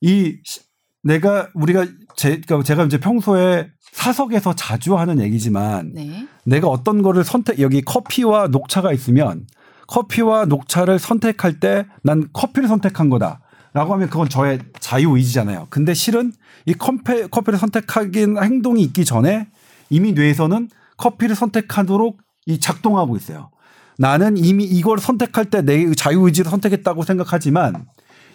[0.00, 0.60] 이 시-
[1.02, 6.26] 내가 우리가 제, 그러니까 제가 이제 평소에 사석에서 자주 하는 얘기지만 네.
[6.44, 9.46] 내가 어떤 거를 선택 여기 커피와 녹차가 있으면
[9.88, 13.40] 커피와 녹차를 선택할 때 난 커피를 선택한 거다
[13.72, 15.66] 라고 하면 그건 저의 자유 의지잖아요.
[15.70, 16.32] 근데 실은
[16.64, 19.48] 이 커피, 커피를 선택하긴 행동이 있기 전에
[19.90, 23.50] 이미 뇌에서는 커피를 선택하도록 이 작동하고 있어요.
[23.98, 27.86] 나는 이미 이걸 선택할 때 내 자유 의지로 선택했다고 생각하지만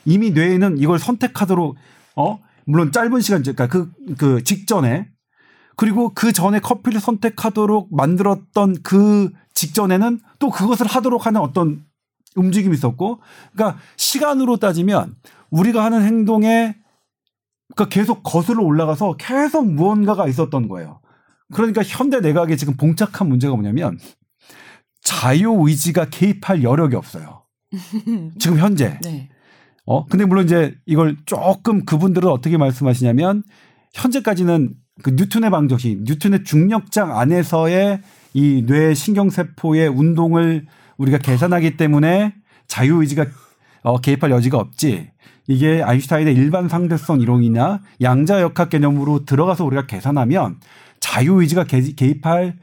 [0.05, 1.75] 이미 뇌에는 이걸 선택하도록
[2.15, 5.07] 어 물론 짧은 시간 그러니까 그, 그 직전에
[5.75, 11.83] 그리고 그 전에 커피를 선택하도록 만들었던 그 직전에는 또 그것을 하도록 하는 어떤
[12.35, 13.19] 움직임이 있었고,
[13.53, 15.15] 그러니까 시간으로 따지면
[15.49, 16.75] 우리가 하는 행동에
[17.75, 21.00] 그러니까 계속 거슬러 올라가서 계속 무언가가 있었던 거예요.
[21.53, 23.99] 그러니까 현대 내각의 지금 봉착한 문제가 뭐냐면
[25.03, 27.43] 자유 의지가 개입할 여력이 없어요.
[28.39, 28.99] 지금 현재.
[29.03, 29.29] 네.
[29.85, 33.43] 어 근데 물론 이제 이걸 조금 그분들은 어떻게 말씀하시냐면
[33.93, 38.01] 현재까지는 그 뉴턴의 방정식, 뉴턴의 중력장 안에서의
[38.33, 42.33] 이 뇌 신경세포의 운동을 우리가 계산하기 때문에
[42.67, 43.25] 자유의지가
[43.83, 45.09] 어, 개입할 여지가 없지.
[45.47, 50.59] 이게 아인슈타인의 일반 상대성 이론이나 양자 역학 개념으로 들어가서 우리가 계산하면
[51.01, 52.57] 자유의지가 개, 개입할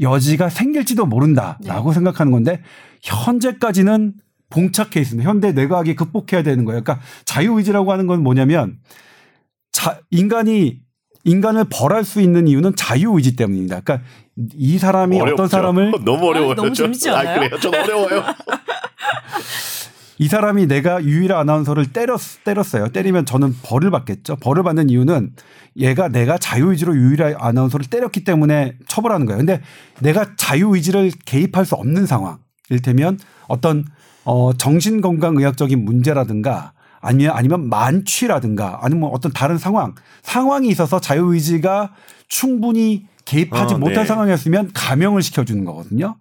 [0.00, 2.60] 여지가 생길지도 모른다라고 생각하는 건데
[3.02, 4.14] 현재까지는
[4.50, 5.28] 봉착해 있습니다.
[5.28, 6.82] 현대 뇌과학이 극복해야 되는 거예요.
[6.82, 8.78] 그러니까 자유의지라고 하는 건 뭐냐면
[9.70, 10.80] 자, 인간이
[11.24, 13.80] 인간을 벌할 수 있는 이유는 자유의지 때문입니다.
[13.80, 14.06] 그러니까
[14.54, 15.46] 이 사람이 어떤 어렵죠.
[15.48, 16.52] 사람을 너무 어려워요.
[16.52, 17.40] 아, 너무 저- 재밌지 아, 않아요?
[17.40, 17.60] 그래요?
[17.60, 18.24] 전 어려워요.
[20.18, 22.88] 이 사람이 내가 유일한 아나운서를 때렸, 때렸어요.
[22.88, 24.36] 때리면 저는 벌을 받겠죠.
[24.36, 25.32] 벌을 받는 이유는
[25.76, 29.38] 얘가 내가 자유의지로 유일한 아나운서를 때렸기 때문에 처벌하는 거예요.
[29.38, 29.60] 근데
[30.00, 32.38] 내가 자유의지를 개입할 수 없는 상황.
[32.68, 33.84] 이를테면 어떤
[34.24, 41.92] 어, 정신건강의학적인 문제라든가 아니면 아니면 만취라든가 아니면 뭐 어떤 다른 상황 상황이 있어서 자유의지가
[42.26, 44.04] 충분히 개입하지 어, 못할 네.
[44.06, 46.16] 상황이었으면 감형을 시켜주는 거거든요.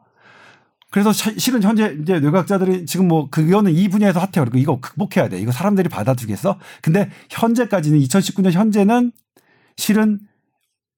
[0.97, 4.45] 그래서 시- 실은 현재 이제 뇌과학자들이 지금 뭐 그거는 이 분야에서 핫해요.
[4.49, 5.39] 그리고 이거 극복해야 돼.
[5.39, 6.57] 이거 사람들이 받아주겠어?
[6.81, 9.11] 근데 현재까지는 2019년 현재는
[9.75, 10.19] 실은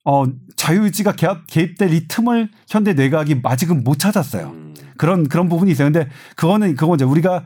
[0.05, 0.23] 어
[0.55, 4.47] 자유의지가 개입, 개입될 이 틈을 현대 뇌과학이 아직은 못 찾았어요.
[4.47, 4.73] 음.
[4.97, 5.91] 그런 그런 부분이 있어요.
[5.91, 7.43] 근데 그거는 그건 이제 우리가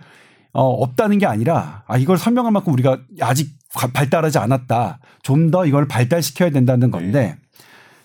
[0.54, 5.00] 어 없다는 게 아니라 아 이걸 설명할 만큼 우리가 아직 가- 발달하지 않았다.
[5.24, 7.36] 좀 더 이걸 발달시켜야 된다는 건데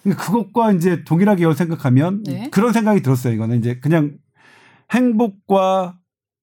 [0.03, 2.49] 그러니까 그것과 이제 동일하게 이걸 생각하면 네.
[2.51, 3.35] 그런 생각이 들었어요.
[3.35, 4.13] 이거는 이제 그냥
[4.93, 5.99] 행복과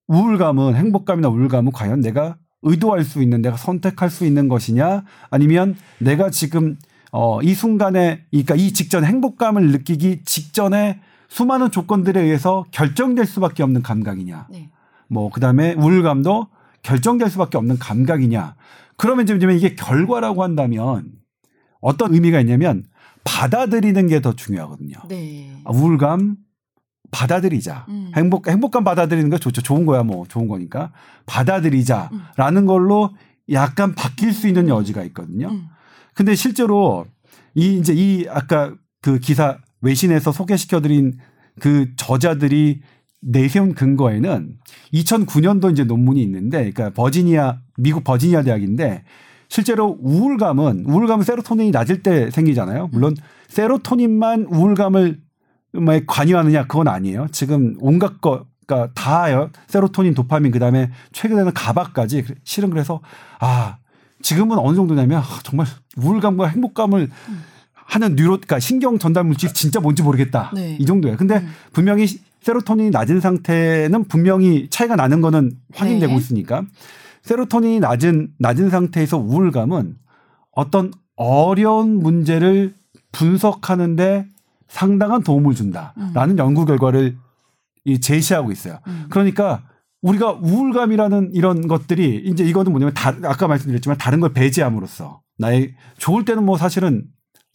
[0.08, 6.30] 우울감은 행복감이나 우울감은 과연 내가 의도할 수 있는 내가 선택할 수 있는 것이냐 아니면 내가
[6.30, 6.78] 지금
[7.12, 13.82] 어, 이 순간에 그러니까 이 직전 행복감을 느끼기 직전에 수많은 조건들에 의해서 결정될 수밖에 없는
[13.82, 14.70] 감각이냐 네.
[15.08, 16.48] 뭐 그다음에 우울감도
[16.82, 18.56] 결정될 수밖에 없는 감각이냐
[18.98, 21.12] 그러면 이제 이게 결과라고 한다면
[21.82, 22.84] 어떤 의미가 있냐면
[23.24, 24.98] 받아들이는 게 더 중요하거든요.
[25.10, 25.52] 네.
[25.66, 26.38] 아, 우울감
[27.16, 27.86] 받아들이자.
[27.88, 28.12] 음.
[28.14, 29.62] 행복 행복감 받아들이는 거 좋죠.
[29.62, 30.92] 좋은 거야 뭐 좋은 거니까
[31.26, 32.66] 받아들이자라는 음.
[32.66, 33.12] 걸로
[33.52, 35.50] 약간 바뀔 수 있는 여지가 있거든요.
[35.50, 35.68] 음.
[36.14, 37.06] 근데 실제로
[37.54, 41.18] 이 이제 이 아까 그 기사 외신에서 소개시켜드린
[41.62, 42.82] 그 저자들이
[43.22, 44.58] 내세운 근거에는
[44.94, 49.04] 2009년도 이제 논문이 있는데, 그러니까 버지니아 미국 버지니아 대학인데
[49.48, 52.90] 실제로 우울감은 우울감은 세로토닌이 낮을 때 생기잖아요.
[52.92, 53.16] 물론
[53.48, 55.25] 세로토닌만 우울감을
[55.80, 57.28] 뭐 관여하느냐 그건 아니에요.
[57.32, 59.50] 지금 온갖 거 그러니까 다요.
[59.68, 63.02] 세로토닌, 도파민 그다음에 최근에는 가바까지 실은 그래서
[63.40, 63.78] 아
[64.22, 65.68] 지금은 어느 정도냐면 아, 정말
[65.98, 67.10] 우울감과 행복감을
[67.74, 70.52] 하는 뉴로 그러니까 신경 전달 물질 진짜 뭔지 모르겠다.
[70.56, 70.76] 네.
[70.80, 71.18] 이 정도예요.
[71.18, 71.54] 근데 음.
[71.72, 72.08] 분명히
[72.42, 76.18] 세로토닌이 낮은 상태는 분명히 차이가 나는 거는 확인되고 네.
[76.18, 76.64] 있으니까
[77.22, 79.96] 세로토닌이 낮은 낮은 상태에서 우울감은
[80.52, 82.76] 어떤 어려운 문제를
[83.12, 84.28] 분석하는데
[84.68, 87.18] 상당한 도움을 준다라는 연구 결과를
[87.84, 88.80] 이 제시하고 있어요.
[88.88, 89.06] 음.
[89.10, 89.64] 그러니까
[90.02, 96.26] 우리가 우울감이라는 이런 것들이 이제 이거는 뭐냐면 다, 아까 말씀드렸지만 다른 걸 배제함으로써 나의 좋을
[96.26, 97.06] 때는 뭐 사실은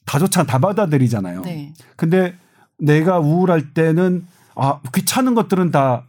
[0.06, 1.42] 다 좋잖아 다 받아들이잖아요.
[1.42, 1.72] 네.
[1.96, 2.34] 근데
[2.78, 6.04] 내가 우울할 때는 아 귀찮은 것들은 다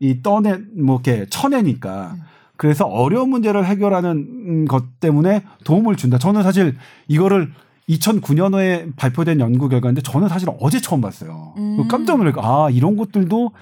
[0.00, 2.22] 이 떠내 뭐 이렇게 쳐내니까 음.
[2.56, 6.18] 그래서 어려운 문제를 해결하는 음, 것 때문에 도움을 준다.
[6.18, 6.76] 저는 사실
[7.08, 7.52] 이거를
[7.88, 11.54] 2009년에 발표된 연구 결과인데 저는 사실 어제 처음 봤어요.
[11.56, 11.86] 음.
[11.88, 12.42] 깜짝 놀랄까.
[12.42, 13.52] 아 이런 것들도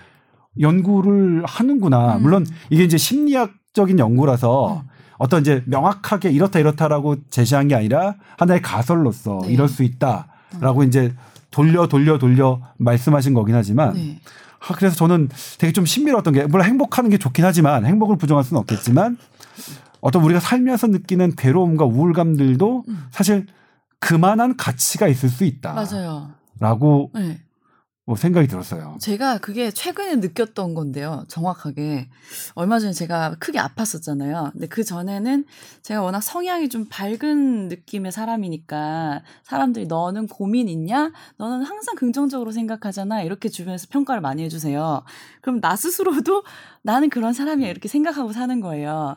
[0.60, 2.16] 연구를 하는구나.
[2.16, 2.22] 음.
[2.22, 4.88] 물론 이게 이제 심리학적인 연구라서 음.
[5.18, 9.52] 어떤 이제 명확하게 이렇다 이렇다라고 제시한 게 아니라 하나의 가설로서 네.
[9.52, 11.14] 이럴 수 있다라고 이제
[11.50, 14.20] 돌려 돌려 돌려 말씀하신 거긴 하지만 네.
[14.66, 18.60] 아, 그래서 저는 되게 좀 신비로웠던 게 물론 행복하는 게 좋긴 하지만 행복을 부정할 수는
[18.60, 19.18] 없겠지만
[20.00, 23.04] 어떤 우리가 살면서 느끼는 괴로움과 우울감들도 음.
[23.10, 23.46] 사실
[24.00, 26.30] 그만한 가치가 있을 수 있다라고 맞아요.
[27.14, 27.43] 네.
[28.06, 28.98] 뭐 생각이 들었어요.
[29.00, 31.24] 제가 그게 최근에 느꼈던 건데요.
[31.28, 32.10] 정확하게.
[32.54, 34.52] 얼마 전에 제가 크게 아팠었잖아요.
[34.52, 35.46] 근데 그 전에는
[35.80, 41.12] 제가 워낙 성향이 좀 밝은 느낌의 사람이니까 사람들이 너는 고민 있냐?
[41.38, 43.22] 너는 항상 긍정적으로 생각하잖아.
[43.22, 45.02] 이렇게 주변에서 평가를 많이 해주세요.
[45.40, 46.44] 그럼 나 스스로도
[46.82, 47.70] 나는 그런 사람이야.
[47.70, 49.16] 이렇게 생각하고 사는 거예요.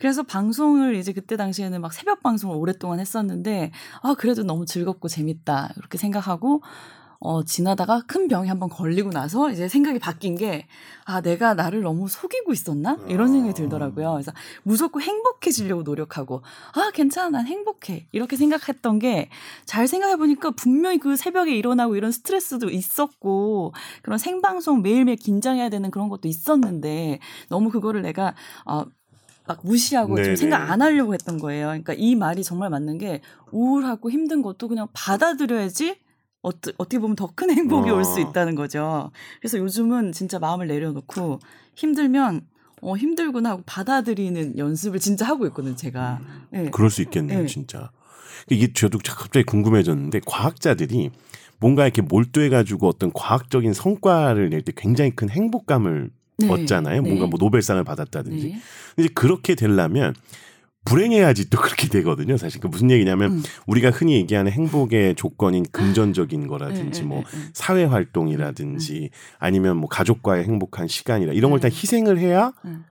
[0.00, 3.70] 그래서 방송을 이제 그때 당시에는 막 새벽 방송을 오랫동안 했었는데,
[4.02, 5.70] 아, 그래도 너무 즐겁고 재밌다.
[5.76, 6.62] 이렇게 생각하고,
[7.24, 10.66] 어, 지나다가 큰 병에 한번 걸리고 나서 이제 생각이 바뀐 게,
[11.06, 12.98] 아, 내가 나를 너무 속이고 있었나?
[13.08, 14.12] 이런 생각이 들더라고요.
[14.12, 14.30] 그래서
[14.62, 16.42] 무조건 행복해지려고 노력하고,
[16.74, 18.08] 아, 괜찮아, 난 행복해.
[18.12, 19.30] 이렇게 생각했던 게,
[19.64, 23.72] 잘 생각해보니까 분명히 그 새벽에 일어나고 이런 스트레스도 있었고,
[24.02, 28.34] 그런 생방송 매일매일 긴장해야 되는 그런 것도 있었는데, 너무 그거를 내가,
[28.66, 28.84] 어,
[29.46, 30.26] 막 무시하고 네네.
[30.26, 31.68] 좀 생각 안 하려고 했던 거예요.
[31.68, 36.03] 그러니까 이 말이 정말 맞는 게 우울하고 힘든 것도 그냥 받아들여야지
[36.44, 38.20] 어떠, 어떻게 보면 더 큰 행복이 올수 어.
[38.20, 39.10] 있다는 거죠.
[39.40, 41.40] 그래서 요즘은 진짜 마음을 내려놓고
[41.74, 42.42] 힘들면
[42.82, 46.20] 어 힘들구나 하고 받아들이는 연습을 진짜 하고 있거든요, 제가.
[46.50, 46.70] 네.
[46.70, 47.46] 그럴 수 있겠네요, 네.
[47.46, 47.90] 진짜.
[48.50, 51.10] 이게 저도 갑자기 궁금해졌는데 과학자들이
[51.60, 56.48] 뭔가 이렇게 몰두해가지고 어떤 과학적인 성과를 낼 때 굉장히 큰 행복감을 네.
[56.48, 57.00] 얻잖아요.
[57.02, 57.08] 네.
[57.08, 58.48] 뭔가 뭐 노벨상을 받았다든지.
[58.48, 58.58] 네.
[58.96, 60.14] 근데 그렇게 되려면
[60.84, 62.36] 불행해야지 또 그렇게 되거든요.
[62.36, 63.42] 사실 그 무슨 얘기냐면 음.
[63.66, 67.44] 우리가 흔히 얘기하는 행복의 조건인 금전적인 거라든지 네, 뭐 네, 네.
[67.54, 71.74] 사회 활동이라든지 아니면 뭐 가족과의 행복한 시간이라 이런 걸다 네.
[71.74, 72.84] 희생을 해야 음.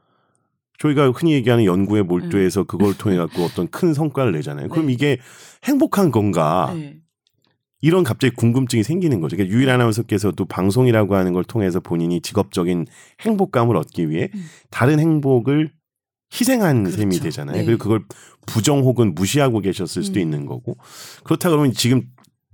[0.79, 4.69] 저희가 흔히 얘기하는 연구에 몰두해서 그걸 통해 갖고 어떤 큰 성과를 내잖아요.
[4.69, 4.93] 그럼 네.
[4.93, 5.17] 이게
[5.63, 6.73] 행복한 건가?
[6.75, 6.97] 네.
[7.79, 9.35] 이런 갑자기 궁금증이 생기는 거죠.
[9.35, 12.87] 그러니까 유일 아나운서께서도 방송이라고 하는 걸 통해서 본인이 직업적인
[13.19, 14.45] 행복감을 얻기 위해 음.
[14.71, 15.69] 다른 행복을
[16.33, 16.97] 희생한 그렇죠.
[16.97, 17.57] 셈이 되잖아요.
[17.57, 17.65] 네.
[17.65, 18.03] 그리고 그걸
[18.45, 20.21] 부정 혹은 무시하고 계셨을 수도 음.
[20.21, 20.77] 있는 거고
[21.23, 22.03] 그렇다 그러면 지금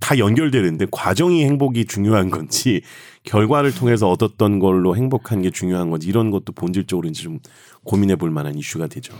[0.00, 2.82] 다 연결되는데 과정이 행복이 중요한 건지
[3.24, 7.38] 결과를 통해서 얻었던 걸로 행복한 게 중요한 건지 이런 것도 본질적으로 이제 좀
[7.84, 9.14] 고민해 볼 만한 이슈가 되죠.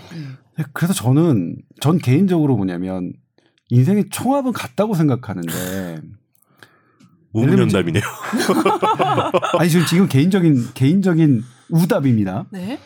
[0.56, 3.12] 네, 그래서 저는 전 개인적으로 뭐냐면
[3.68, 6.00] 인생의 총합은 같다고 생각하는데
[7.32, 8.02] 우문현답이네요.
[9.58, 12.46] 아니 지금 지금 개인적인 개인적인 우답입니다.
[12.50, 12.78] 네.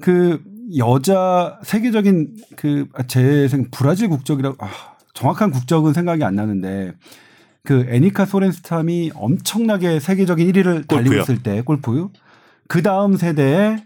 [0.00, 0.42] 그
[0.76, 4.68] 여자 세계적인 그 제 생 브라질 국적이라고 아,
[5.14, 6.92] 정확한 국적은 생각이 안 나는데
[7.62, 11.20] 그 애니카 소렌스탐이 엄청나게 세계적인 1위를 달리고 골프요.
[11.22, 12.08] 있을 때 골프
[12.68, 13.84] 그 다음 세대에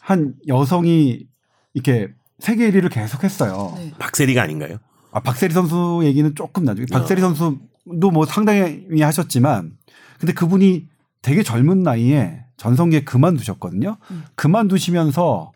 [0.00, 1.26] 한 여성이
[1.74, 2.08] 이렇게
[2.38, 3.74] 세계 1위를 계속했어요.
[3.76, 3.92] 네.
[3.98, 4.78] 박세리가 아닌가요?
[5.12, 7.26] 아 박세리 선수 얘기는 조금 나중에 박세리 어.
[7.32, 9.72] 선수도 뭐 상당히 하셨지만
[10.20, 10.88] 근데 그분이
[11.22, 13.96] 되게 젊은 나이에 전성기에 그만두셨거든요.
[14.10, 14.24] 음.
[14.34, 15.52] 그만두시면서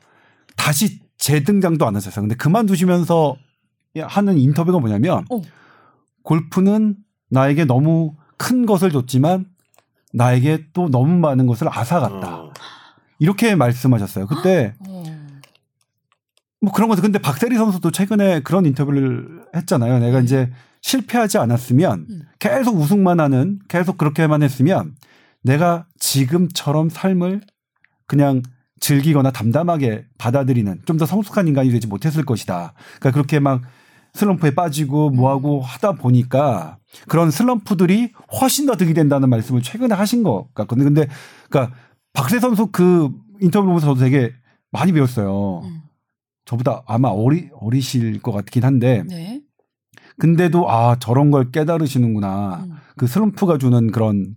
[0.57, 2.23] 다시 재등장도 안 하셨어요.
[2.23, 3.37] 근데 그만두시면서
[4.03, 5.41] 하는 인터뷰가 뭐냐면 어.
[6.23, 6.97] 골프는
[7.29, 9.47] 나에게 너무 큰 것을 줬지만
[10.13, 12.37] 나에게 또 너무 많은 것을 앗아갔다.
[12.37, 12.53] 어.
[13.19, 14.27] 이렇게 말씀하셨어요.
[14.27, 15.05] 그때 어.
[16.61, 17.03] 뭐 그런 거죠.
[17.03, 19.99] 근데 박세리 선수도 최근에 그런 인터뷰를 했잖아요.
[19.99, 20.25] 내가 음.
[20.25, 20.51] 이제
[20.83, 22.23] 실패하지 않았으면 음.
[22.39, 24.95] 계속 우승만 하는 계속 그렇게만 했으면
[25.43, 27.43] 내가 지금처럼 삶을
[28.07, 28.43] 그냥
[28.81, 32.75] 즐기거나 담담하게 받아들이는 좀 더 성숙한 인간이 되지 못했을 것이다.
[32.99, 33.63] 그러니까 그렇게 막
[34.15, 36.79] 슬럼프에 빠지고 뭐하고 하다 보니까
[37.09, 40.85] 그런 슬럼프들이 훨씬 더 득이 된다는 말씀을 최근에 하신 것 같거든요.
[40.85, 41.07] 근데
[41.49, 41.75] 그러니까
[42.13, 43.11] 박세 선수 그
[43.41, 44.33] 인터뷰 보면서 저도 되게
[44.73, 45.61] 많이 배웠어요.
[45.65, 45.83] 음.
[46.45, 49.41] 저보다 아마 어리 어리실 것 같긴 한데 네.
[50.19, 52.65] 근데도 아 저런 걸 깨달으시는구나.
[52.67, 52.73] 음.
[52.97, 54.35] 그 슬럼프가 주는 그런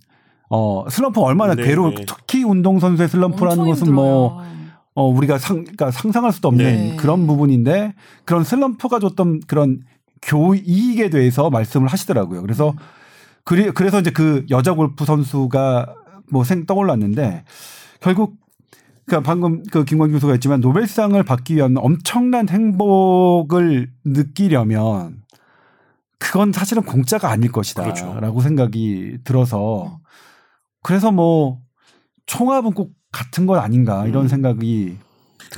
[0.49, 2.05] 어 슬럼프 얼마나 네, 괴로워 네.
[2.07, 4.53] 특히 운동 선수의 슬럼프라는 것은 뭐 힘들어요.
[4.95, 6.95] 어, 우리가 상, 그러니까 상상할 수도 없는 네.
[6.97, 7.93] 그런 부분인데
[8.25, 9.81] 그런 슬럼프가 줬던 그런
[10.21, 12.41] 교 이익에 대해서 말씀을 하시더라고요.
[12.41, 12.73] 그래서
[13.43, 15.95] 그리, 그래서 이제 그 여자 골프 선수가
[16.31, 17.43] 뭐 생 떠올랐는데
[17.99, 18.35] 결국
[19.05, 25.23] 그러니까 방금 그 김광규 교수가 했지만 노벨상을 받기 위한 엄청난 행복을 느끼려면
[26.19, 28.39] 그건 사실은 공짜가 아닐 것이다라고 그렇죠.
[28.39, 29.99] 생각이 들어서
[30.83, 31.59] 그래서 뭐
[32.25, 34.27] 총합은 꼭 같은 건 아닌가 이런 음.
[34.27, 34.97] 생각이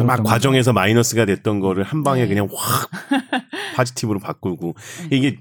[0.03, 0.23] 막.
[0.23, 2.27] 과정에서 마이너스가 됐던 거를 한 방에 네.
[2.27, 2.89] 그냥 확
[3.75, 4.75] 파지티브로 바꾸고
[5.11, 5.37] 이게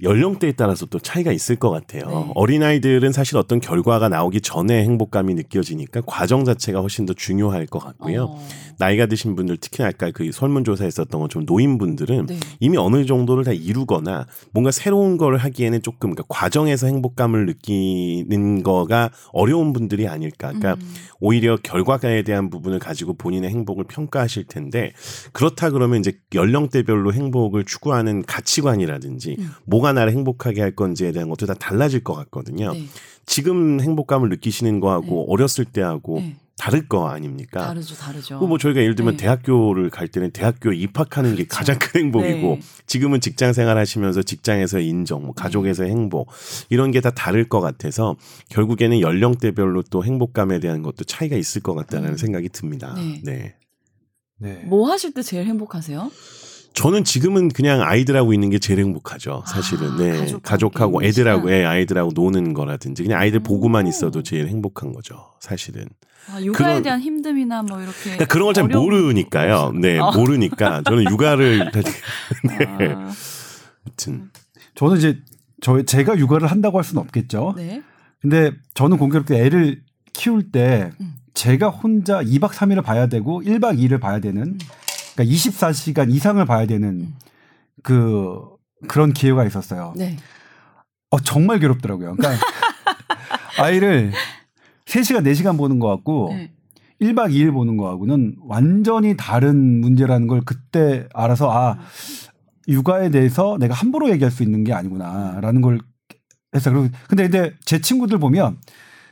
[0.00, 2.02] 연령대에 따라서 또 차이가 있을 것 같아요.
[2.08, 2.32] 네.
[2.34, 8.24] 어린아이들은 사실 어떤 결과가 나오기 전에 행복감이 느껴지니까 과정 자체가 훨씬 더 중요할 것 같고요.
[8.24, 8.48] 어.
[8.78, 12.40] 나이가 드신 분들 특히나 아까 그 설문조사에 있었던 것처럼 노인분들은 네.
[12.60, 19.10] 이미 어느 정도를 다 이루거나 뭔가 새로운 걸 하기에는 조금 그러니까 과정에서 행복감을 느끼는 거가
[19.32, 20.48] 어려운 분들이 아닐까.
[20.48, 20.94] 그러니까 음.
[21.20, 24.92] 오히려 결과에 대한 부분을 가지고 본인의 행복을 평가하실 텐데
[25.32, 29.50] 그렇다 그러면 이제 연령대별로 행복을 추구하는 가치관이라든지 음.
[29.66, 32.72] 뭐가 나를 행복하게 할 건지에 대한 것도 다 달라질 것 같거든요.
[32.72, 32.84] 네.
[33.26, 36.36] 지금 행복감을 느끼시는 거하고 어렸을 때하고 네.
[36.58, 37.66] 다를 거 아닙니까?
[37.68, 38.38] 다르죠, 다르죠.
[38.40, 39.22] 그뭐 저희가 예를 들면 네.
[39.22, 41.56] 대학교를 갈 때는 대학교에 입학하는 게 그렇죠.
[41.56, 42.60] 가장 큰 행복이고 네.
[42.86, 46.28] 지금은 직장 생활 하시면서 직장에서의 인정, 뭐 가족에서의 행복
[46.68, 48.16] 이런 게 다 다를 것 같아서
[48.50, 52.16] 결국에는 연령대별로 또 행복감에 대한 것도 차이가 있을 것 같다는 음.
[52.16, 52.92] 생각이 듭니다.
[52.96, 53.20] 네.
[53.22, 53.54] 네.
[54.40, 54.62] 네.
[54.66, 56.10] 뭐 하실 때 제일 행복하세요?
[56.78, 59.42] 저는 지금은 그냥 아이들하고 있는 게 제일 행복하죠.
[59.48, 59.90] 사실은.
[59.92, 60.10] 아, 네.
[60.12, 61.50] 가족하고 가족하고 애들하고.
[61.50, 63.88] 애 아이들하고 노는 거라든지 그냥 아이들 보고만 오.
[63.88, 65.16] 있어도 제일 행복한 거죠.
[65.40, 65.88] 사실은.
[66.30, 69.72] 아, 육아에 그런- 대한 힘듦이나 뭐 이렇게 그러니까 그런 걸 잘 모르니까요.
[69.80, 70.12] 네, 어.
[70.12, 71.70] 모르니까 저는 육아를
[72.44, 72.64] 네.
[72.94, 73.12] 아,
[73.84, 74.30] 아무튼
[74.76, 75.18] 저는 이제
[75.60, 77.54] 저 제가 육아를 한다고 할 수는 없겠죠.
[77.56, 77.82] 네.
[78.20, 81.14] 근데 저는 공교롭게 애를 키울 때 음.
[81.34, 84.58] 제가 혼자 2박 3일을 봐야 되고 1박 2일을 봐야 되는
[85.18, 87.14] 그러니까 24시간 이상을 봐야 되는 음.
[87.82, 88.40] 그
[88.86, 89.92] 그런 기회가 있었어요.
[89.96, 90.16] 네.
[91.10, 92.14] 어 정말 괴롭더라고요.
[92.14, 92.44] 그러니까
[93.58, 94.12] 아이를
[94.84, 96.52] 3시간 4시간 보는 거 같고 네.
[97.00, 101.78] 1박 2일 보는 거하고는 완전히 다른 문제라는 걸 그때 알아서 아
[102.68, 105.80] 육아에 대해서 내가 함부로 얘기할 수 있는 게 아니구나라는 걸
[106.54, 106.74] 했어요.
[106.74, 108.58] 그리고 근데 근데 제 친구들 보면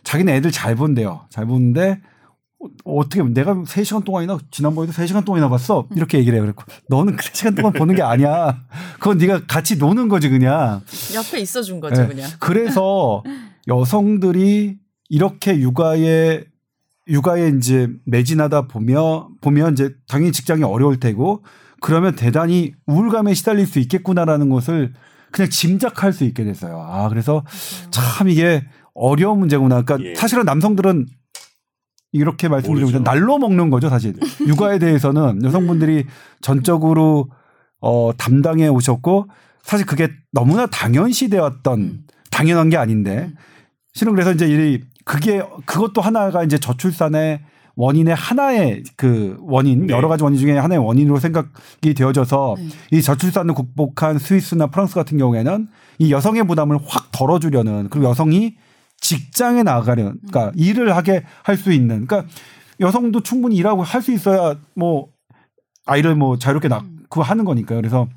[0.04, 1.26] 자기는 애들 잘 본대요.
[1.30, 2.00] 잘 보는데
[2.58, 5.86] 어, 어떻게 내가 3시간 동안이나 지난번에도 3시간 동안이나 봤어.
[5.94, 6.42] 이렇게 얘기를 해요.
[6.42, 8.58] 그랬고 너는 그 3시간 동안 보는 게 아니야.
[8.94, 10.82] 그건 네가 같이 노는 거지 그냥.
[11.14, 12.08] 옆에 있어 준 거죠, 네.
[12.08, 12.30] 그냥.
[12.38, 13.22] 그래서
[13.68, 14.78] 여성들이
[15.08, 16.44] 이렇게 육아에
[17.08, 21.44] 육아에 이제 매진하다 보며 보면 이제 당연히 직장이 어려울 테고
[21.80, 24.92] 그러면 대단히 우울감에 시달릴 수 있겠구나라는 것을
[25.30, 26.80] 그냥 짐작할 수 있게 됐어요.
[26.80, 27.44] 아 그래서
[27.90, 29.82] 참 이게 어려운 문제구나.
[29.82, 30.14] 그러니까 예.
[30.14, 31.06] 사실은 남성들은
[32.12, 33.04] 이렇게 말씀드리면.
[33.04, 34.14] 날로 먹는 거죠, 사실.
[34.46, 36.06] 육아에 대해서는 여성분들이
[36.40, 37.28] 전적으로
[37.80, 39.28] 어 담당해 오셨고
[39.62, 42.04] 사실 그게 너무나 당연시되었던 음.
[42.30, 43.34] 당연한 게 아닌데 음.
[43.92, 47.40] 실은 그래서 이제 이 그게 그것도 하나가 이제 저출산의
[47.76, 49.94] 원인의 하나의 그 원인 네.
[49.94, 52.68] 여러 가지 원인 중에 하나의 원인으로 생각이 되어져서 네.
[52.92, 58.56] 이 저출산을 극복한 스위스나 프랑스 같은 경우에는 이 여성의 부담을 확 덜어주려는 그리고 여성이
[59.00, 62.28] 직장에 나가려는 그러니까 일을 하게 할 수 있는 그러니까
[62.80, 65.08] 여성도 충분히 일하고 할 수 있어야 뭐
[65.86, 67.78] 아이를 뭐 자유롭게 낳고 하는 거니까요.
[67.80, 68.08] 그래서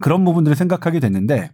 [0.00, 1.50] 그런 부분들을 생각하게 됐는데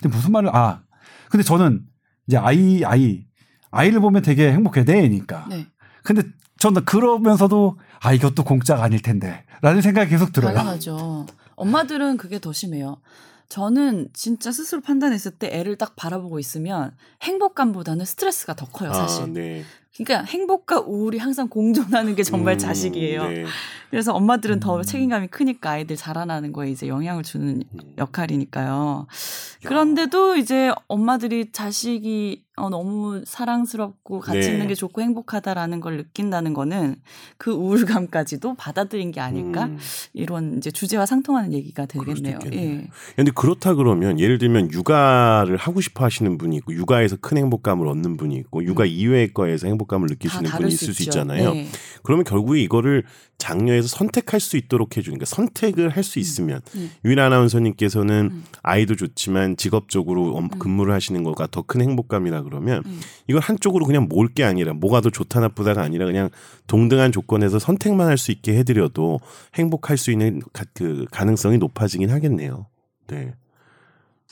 [0.00, 0.82] 근데 무슨 말을 아
[1.30, 1.82] 근데 저는
[2.26, 3.24] 이제 아이 아이
[3.70, 5.66] 아이를 보면 되게 행복해 내니까 네.
[6.02, 6.22] 근데
[6.58, 10.54] 저는 그러면서도 아 이것도 공짜가 아닐 텐데라는 생각이 계속 들어요.
[10.54, 11.26] 당연하죠.
[11.56, 13.00] 엄마들은 그게 더 심해요.
[13.50, 16.92] 저는 진짜 스스로 판단했을 때 애를 딱 바라보고 있으면
[17.22, 19.24] 행복감보다는 스트레스가 더 커요, 사실.
[19.24, 19.64] 아, 네.
[19.96, 23.28] 그러니까 행복과 우울이 항상 공존하는 게 정말 음, 자식이에요.
[23.28, 23.44] 네.
[23.90, 24.82] 그래서 엄마들은 더 음.
[24.82, 27.94] 책임감이 크니까 아이들 자라나는 거에 이제 영향을 주는 음.
[27.98, 29.08] 역할이니까요.
[29.64, 34.52] 그런데도 이제 엄마들이 자식이 어, 너무 사랑스럽고 같이 네.
[34.52, 36.96] 있는 게 좋고 행복하다라는 걸 느낀다는 거는
[37.38, 39.78] 그 우울감까지도 받아들인 게 아닐까 음.
[40.12, 42.38] 이런 이제 주제와 상통하는 얘기가 되겠네요.
[42.52, 42.88] 예.
[43.16, 48.16] 근데 그렇다 그러면 예를 들면 육아를 하고 싶어 하시는 분이 있고 육아에서 큰 행복감을 얻는
[48.16, 51.20] 분이 있고 육아 이외의 거에서 행복감을 다 느끼시는 분이 있을 수 있죠.
[51.20, 51.54] 있잖아요.
[51.54, 51.68] 네.
[52.02, 53.04] 그러면 결국에 이거를
[53.40, 56.90] 장려해서 선택할 수 있도록 해주는 그 선택을 할 수 있으면 음.
[57.04, 58.44] 유일 아나운서님께서는 음.
[58.62, 63.00] 아이도 좋지만 직업적으로 엄- 근무를 하시는 거가 더 큰 행복감이라 그러면 음.
[63.28, 66.30] 이걸 한쪽으로 그냥 몰게 아니라 뭐가 더 좋다 나쁘다가 아니라 그냥
[66.68, 69.18] 동등한 조건에서 선택만 할 수 있게 해드려도
[69.54, 72.66] 행복할 수 있는 가, 그 가능성이 높아지긴 하겠네요.
[73.08, 73.32] 네.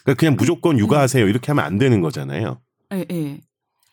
[0.04, 2.60] 그러니까 그냥 무조건 육아하세요 이렇게 하면 안 되는 거잖아요.
[2.94, 3.40] 예, 예.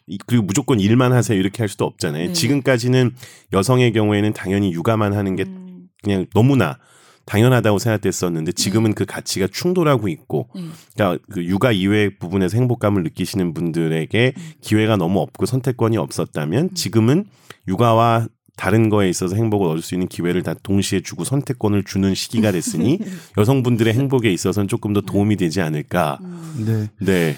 [0.07, 2.27] 이- 그리고 무조건 일만 하세요 이렇게 할 수도 없잖아요.
[2.27, 2.33] 네.
[2.33, 3.11] 지금까지는
[3.53, 6.77] 여성의 경우에는 당연히 육아만 하는 게 음, 그냥 너무나
[7.25, 10.61] 당연하다고 생각됐었는데 지금은 그 가치가 충돌하고 있고 예.
[10.95, 14.43] 그러니까 그 육아 이외 부분에서 행복감을 느끼시는 분들에게 음.
[14.61, 17.25] 기회가 너무 없고 선택권이 없었다면 지금은
[17.67, 18.27] 육아와
[18.57, 22.99] 다른 거에 있어서 행복을 얻을 수 있는 기회를 다 동시에 주고 선택권을 주는 시기가 됐으니
[23.39, 26.19] 여성분들의 행복에 있어서는 조금 더 도움이 되지 않을까.
[26.21, 26.89] 음.
[26.99, 27.05] 네.
[27.05, 27.35] 네.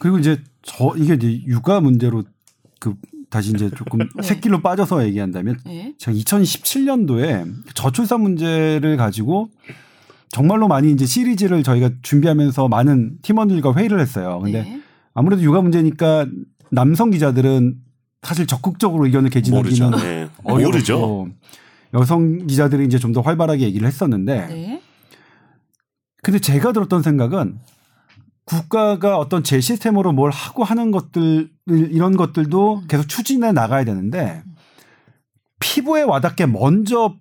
[0.00, 2.22] 그리고 이제 저 이게 이제 육아 문제로
[2.78, 2.94] 그
[3.30, 4.22] 다시 이제 조금 네.
[4.22, 5.94] 새길로 빠져서 얘기한다면 예.
[5.98, 9.50] 제가 2017년도에 저출산 문제를 가지고
[10.30, 14.40] 정말로 많이 이제 시리즈를 저희가 준비하면서 많은 팀원들과 회의를 했어요.
[14.42, 14.80] 근데 네.
[15.14, 16.26] 아무래도 육아 문제니까
[16.70, 17.76] 남성 기자들은
[18.22, 20.04] 사실 적극적으로 의견을 개진하기는 모르죠.
[20.06, 20.28] 네.
[20.44, 21.28] 어렵고 모르죠.
[21.94, 24.82] 여성 기자들이 이제 좀 더 활발하게 얘기를 했었는데 네.
[26.22, 27.58] 근데 제가 들었던 생각은
[28.44, 34.42] 국가가 어떤 제 시스템으로 뭘 하고 하는 것들 이런 것들도 계속 추진해 나가야 되는데
[35.60, 37.14] 피부에 와닿게 먼저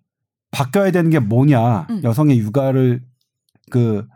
[0.52, 2.02] 바뀌어야 되는 게 뭐냐 음.
[2.04, 3.04] 여성의 육아를
[3.70, 4.08] 그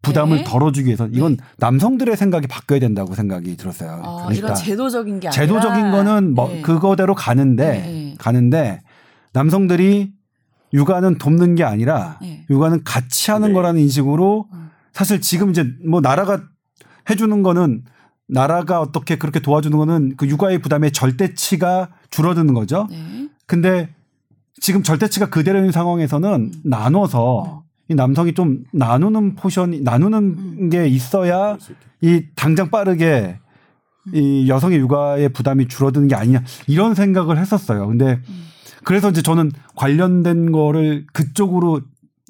[0.00, 0.44] 부담을 네.
[0.44, 4.00] 덜어주기 위해서 이건 남성들의 생각이 바뀌어야 된다고 생각이 들었어요.
[4.02, 6.60] 어, 그러니까 이런 제도적인 게 아니라 제도적인 거는 뭐 네.
[6.62, 8.14] 그거대로 가는데 네.
[8.18, 8.80] 가는데
[9.32, 10.12] 남성들이
[10.74, 12.44] 육아는 돕는 게 아니라 네.
[12.50, 13.54] 육아는 같이 하는 네.
[13.54, 14.70] 거라는 인식으로 음.
[14.92, 16.42] 사실 지금 이제 뭐 나라가
[17.10, 17.84] 해주는 거는
[18.28, 22.86] 나라가 어떻게 그렇게 도와주는 거는 그 육아의 부담의 절대치가 줄어드는 거죠.
[22.90, 23.28] 네.
[23.46, 23.88] 근데
[24.60, 26.52] 지금 절대치가 그대로인 상황에서는 음.
[26.64, 30.70] 나눠서 이 남성이 좀 나누는 포션이 나누는 음.
[30.70, 31.58] 게 있어야.
[32.00, 33.38] 이 당장 빠르게
[34.06, 34.14] 음.
[34.14, 37.86] 이 여성의 육아의 부담이 줄어드는 게 아니냐 이런 생각을 했었어요.
[37.86, 38.46] 근데 음.
[38.84, 41.82] 그래서 이제 저는 관련된 거를 그쪽으로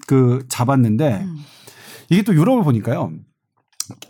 [0.07, 1.37] 그 잡았는데 음.
[2.11, 3.13] 이게 또 유럽을 보니까요.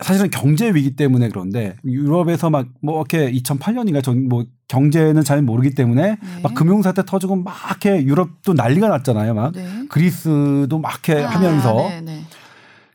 [0.01, 5.75] 사실은 경제 위기 때문에 그런데 유럽에서 막 뭐 이렇게 2008년인가 전 뭐 경제는 잘 모르기
[5.75, 6.17] 때문에 네.
[6.41, 9.35] 막 금융 사태 터지고 막 이렇게 유럽도 난리가 났잖아요.
[9.35, 9.67] 막 네.
[9.89, 12.21] 그리스도 막 이렇게 아, 하면서 네, 네.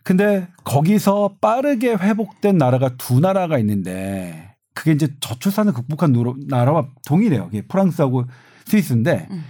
[0.03, 6.13] 근데 거기서 빠르게 회복된 나라가 두 나라가 있는데 그게 이제 저출산을 극복한
[6.49, 7.45] 나라와 동일해요.
[7.47, 8.25] 그게 프랑스하고
[8.65, 9.45] 스위스인데 음.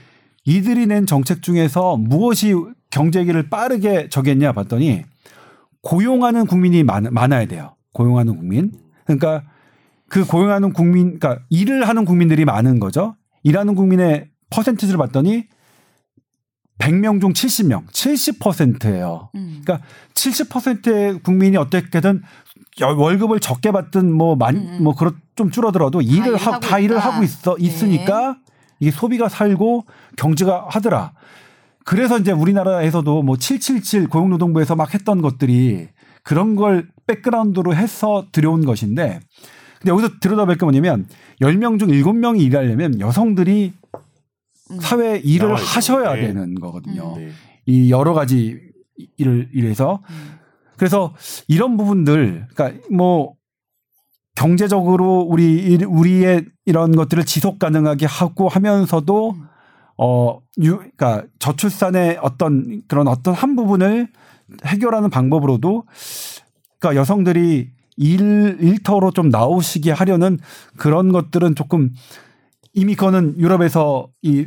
[0.44, 2.54] 이들이 낸 정책 중에서 무엇이
[2.90, 5.04] 경제기를 빠르게 저겠냐 봤더니
[5.82, 7.76] 고용하는 국민이 많, 많아야 돼요.
[7.92, 8.72] 고용하는 국민.
[9.04, 9.42] 그러니까
[10.08, 13.16] 그 고용하는 국민, 그러니까 일을 하는 국민들이 많은 거죠.
[13.42, 15.46] 일하는 국민의 퍼센티지를 봤더니
[16.78, 19.30] 100명 중 70명, 70%예요.
[19.34, 19.60] 음.
[19.64, 22.22] 그러니까 70%의 국민이 어떻게든
[22.80, 24.84] 여- 월급을 적게 받든 뭐 많이 음, 음.
[24.84, 27.08] 뭐 그렇 좀 줄어들어도 일을 일을 하, 하고 다 일을 있다.
[27.10, 27.64] 하고 있어 네.
[27.66, 28.38] 있으니까
[28.80, 31.12] 이게 소비가 살고 경제가 하더라.
[31.88, 35.88] 그래서 이제 우리나라에서도 뭐 777 고용노동부에서 막 했던 것들이
[36.22, 39.20] 그런 걸 백그라운드로 해서 들여온 것인데
[39.78, 41.06] 근데 여기서 들여다볼 게 뭐냐면
[41.40, 43.72] 10명 중 7명이 일하려면 여성들이
[44.70, 44.80] 음.
[44.80, 45.54] 사회 일을.
[45.54, 46.26] 하셔야 네.
[46.26, 47.14] 되는 거거든요.
[47.16, 47.30] 네.
[47.64, 48.60] 이 여러 가지
[49.16, 50.32] 일을 일해서 음.
[50.76, 51.14] 그래서
[51.48, 53.32] 이런 부분들 그러니까 뭐
[54.36, 59.47] 경제적으로 우리 일- 우리의 이런 것들을 지속 가능하게 하고 하면서도 음.
[59.98, 64.08] 어, 유, 그러니까 저출산의 어떤 그런 어떤 한 부분을
[64.64, 65.84] 해결하는 방법으로도
[66.78, 70.38] 그러니까 여성들이 일, 일터로 좀 나오시게 하려는
[70.76, 71.90] 그런 것들은 조금
[72.72, 74.46] 이미 그거는 유럽에서 이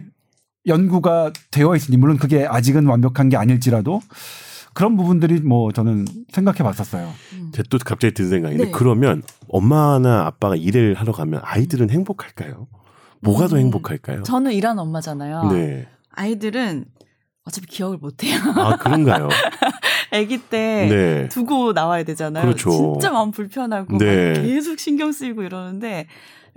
[0.68, 4.00] 연구가 되어 있으니 물론 그게 아직은 완벽한 게 아닐지라도
[4.74, 7.12] 그런 부분들이 뭐 저는 생각해 봤었어요.
[7.34, 7.52] 음.
[7.70, 8.72] 또 갑자기 든 생각인데 네.
[8.72, 12.68] 그러면 엄마나 아빠가 일을 하러 가면 아이들은 행복할까요?
[13.22, 13.62] 뭐가 더 음.
[13.62, 14.24] 행복할까요?
[14.24, 15.52] 저는 일하는 엄마잖아요.
[15.52, 15.88] 네.
[16.12, 16.86] 아이들은
[17.46, 18.40] 어차피 기억을 못 해요.
[18.56, 19.30] 아 그런가요?
[20.12, 21.28] 아기 때 네.
[21.30, 22.44] 두고 나와야 되잖아요.
[22.44, 22.70] 그렇죠.
[22.72, 24.34] 진짜 마음 불편하고 네.
[24.34, 26.08] 막 계속 신경 쓰이고 이러는데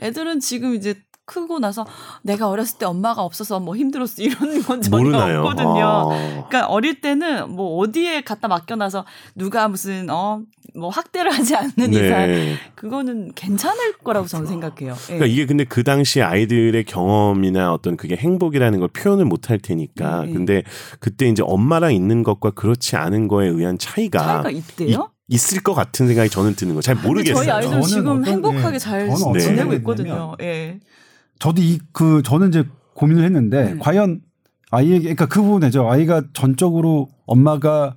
[0.01, 0.95] 애들은 지금 이제
[1.27, 1.87] 크고 나서
[2.23, 5.41] 내가 어렸을 때 엄마가 없어서 뭐 힘들었어 이런 건 전혀 모르나요?
[5.41, 5.85] 없거든요.
[5.87, 6.09] 아.
[6.49, 9.05] 그러니까 어릴 때는 뭐 어디에 갖다 맡겨놔서
[9.35, 10.41] 누가 무슨 어
[10.77, 12.57] 뭐 학대를 하지 않는 이상 네.
[12.75, 14.95] 그거는 괜찮을 거라고 저는 생각해요.
[14.95, 15.07] 예.
[15.19, 20.25] 그러니까 이게 근데 그 당시 아이들의 경험이나 어떤 그게 행복이라는 걸 표현을 못 할 테니까.
[20.25, 20.33] 네.
[20.33, 20.63] 근데
[20.99, 25.11] 그때 이제 엄마랑 있는 것과 그렇지 않은 거에 의한 차이가, 차이가 있대요.
[25.29, 26.81] 이- 있을 것 같은 생각이 저는 드는 거.
[26.81, 27.45] 잘 근데 모르겠어요.
[27.45, 30.35] 저희 아이들 지금 어떤- 행복하게 예, 잘 지내고 있거든요.
[30.41, 30.81] 예.
[31.39, 32.65] 저도 이 그 저는 이제
[32.95, 33.79] 고민을 했는데 네.
[33.79, 34.21] 과연
[34.71, 35.89] 아이에게 그러니까 그 부분이죠.
[35.91, 37.95] 아이가 전적으로 엄마가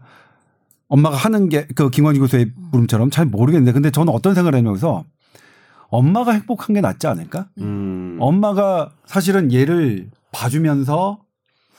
[0.89, 5.03] 엄마가 하는 게 그 김광지 교수의 물음처럼 잘 모르겠는데 근데 저는 어떤 생각을 하면서
[5.89, 7.47] 엄마가 행복한 게 낫지 않을까?
[7.59, 8.17] 음.
[8.19, 11.19] 엄마가 사실은 얘를 봐주면서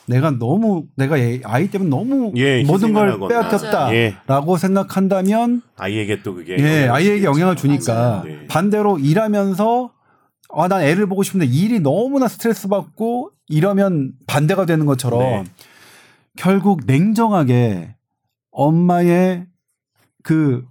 [0.07, 3.19] 내가 너무 내가 얘 아이 때문에 너무 예, 모든 걸.
[3.29, 4.59] 빼앗겼다라고 예.
[4.59, 6.57] 생각한다면 아이에게 또 그게.
[6.59, 7.25] 예, 아이에게.
[7.25, 8.23] 영향을 주니까 맞아요.
[8.25, 8.47] 네.
[8.47, 9.91] 반대로 일하면서
[10.55, 15.45] 아, 난 애를 보고 싶은데 일이 너무나 스트레스 받고 이러면 반대가 되는 것처럼 네.
[16.37, 17.95] 결국 냉정하게
[18.51, 19.47] 엄마의
[20.23, 20.65] 그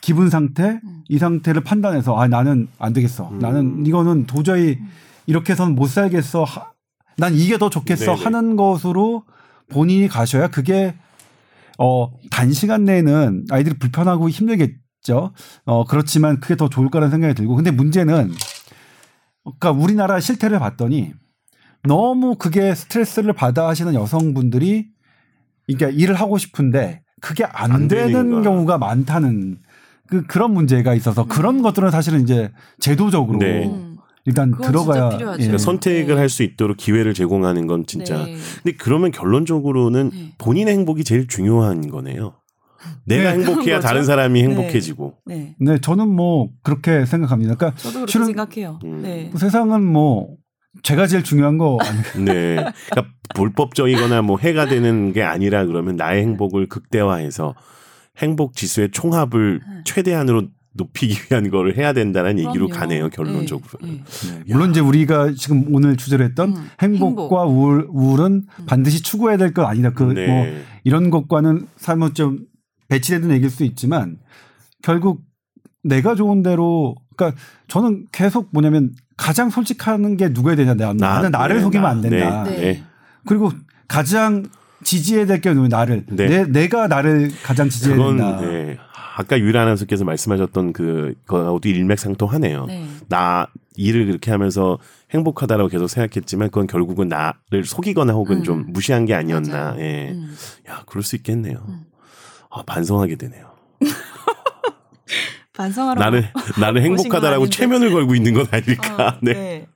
[0.00, 1.04] 기분 상태, 음.
[1.08, 3.28] 이 상태를 판단해서 아, 나는 안 되겠어.
[3.30, 3.38] 음.
[3.38, 4.78] 나는 이거는 도저히
[5.26, 6.44] 이렇게 해서는 못 살겠어.
[6.44, 6.70] 하-
[7.16, 8.22] 난 이게 더 좋겠어 네네.
[8.24, 9.24] 하는 것으로
[9.68, 10.94] 본인이 가셔야 그게
[11.78, 15.32] 어 단시간 내에는 아이들이 불편하고 힘들겠죠.
[15.66, 18.32] 어 그렇지만 그게 더 좋을 거라는 생각이 들고 근데 문제는
[19.58, 21.12] 그러니까 우리나라 실태를 봤더니
[21.84, 24.88] 너무 그게 스트레스를 받아 하시는 여성분들이
[25.66, 28.42] 그러니까 일을 하고 싶은데 그게 안, 안 되는.
[28.42, 29.58] 경우가 많다는
[30.08, 33.66] 그 그런 문제가 있어서 그런 것들은 사실은 이제 제도적으로 네.
[33.66, 33.96] 음.
[34.26, 35.10] 일단 들어가야.
[35.14, 35.18] 예.
[35.18, 36.20] 그러니까 선택을 네.
[36.20, 38.24] 할수 있도록 기회를 제공하는 건 진짜.
[38.24, 38.36] 네.
[38.62, 40.32] 근데 그러면 결론적으로는 네.
[40.38, 42.34] 본인의 행복이 제일 중요한 거네요.
[43.04, 43.80] 내가 네, 행복해야.
[43.80, 44.48] 다른 사람이 네.
[44.48, 45.14] 행복해지고.
[45.26, 45.54] 네.
[45.60, 47.54] 네, 저는 뭐 그렇게 생각합니다.
[47.56, 48.78] 그러니까 저도 그렇게 실은- 생각해요.
[48.84, 49.02] 음.
[49.02, 49.30] 네.
[49.36, 50.28] 세상은 뭐
[50.82, 52.02] 제가 제일 중요한 거 아니에요.
[52.24, 52.54] 네.
[52.90, 57.54] 그러니까 불법적이거나 뭐 해가 되는 게 아니라 그러면 나의 행복을 극대화해서
[58.18, 59.74] 행복 지수의 총합을 네.
[59.84, 62.68] 최대한으로 높이기 위한 거를 해야 된다는 얘기로.
[62.68, 63.78] 가네요, 결론적으로.
[63.82, 63.88] 네.
[63.90, 64.38] 네.
[64.46, 68.66] 네, 물론 이제 우리가 지금 오늘 주제로 했던 음, 행복과 우울, 우울은 음.
[68.66, 69.90] 반드시 추구해야 될 건 아니다.
[69.90, 70.62] 그뭐 네.
[70.84, 72.38] 이런 것과는 삶은 좀
[72.90, 74.18] 배치되는 얘기일 수 있지만
[74.82, 75.22] 결국
[75.82, 81.56] 내가 좋은 대로 그러니까 저는 계속 뭐냐면 가장 솔직하는 게 누구에 되냐 나, 나는 나를
[81.56, 82.44] 네, 속이면 나, 안 된다.
[82.44, 82.50] 네.
[82.50, 82.60] 네.
[82.60, 82.84] 네.
[83.26, 83.50] 그리고
[83.88, 84.44] 가장
[84.82, 86.26] 지지해야 될게 누구 나를 네.
[86.28, 88.40] 내, 내가 나를 가장 지지해야 그건 된다.
[88.40, 88.78] 네.
[89.16, 92.66] 아까 유일 아나운서께서 말씀하셨던 그 거하고도 일맥상통하네요.
[92.66, 92.86] 네.
[93.08, 94.78] 나 일을 그렇게 하면서
[95.10, 98.42] 행복하다라고 계속 생각했지만 그건 결국은 나를 속이거나 혹은 음.
[98.42, 99.52] 좀 무시한 게 아니었나.
[99.52, 99.80] 맞아요.
[99.80, 100.10] 예.
[100.12, 100.34] 음.
[100.68, 101.62] 야, 그럴 수 있겠네요.
[101.68, 101.84] 음.
[102.50, 103.50] 아, 반성하게 되네요.
[106.58, 107.48] 나를 오신 건 행복하다라고.
[107.50, 109.08] 최면을 걸고 있는 건 아닐까.
[109.08, 109.32] 어, 네.
[109.32, 109.66] 네.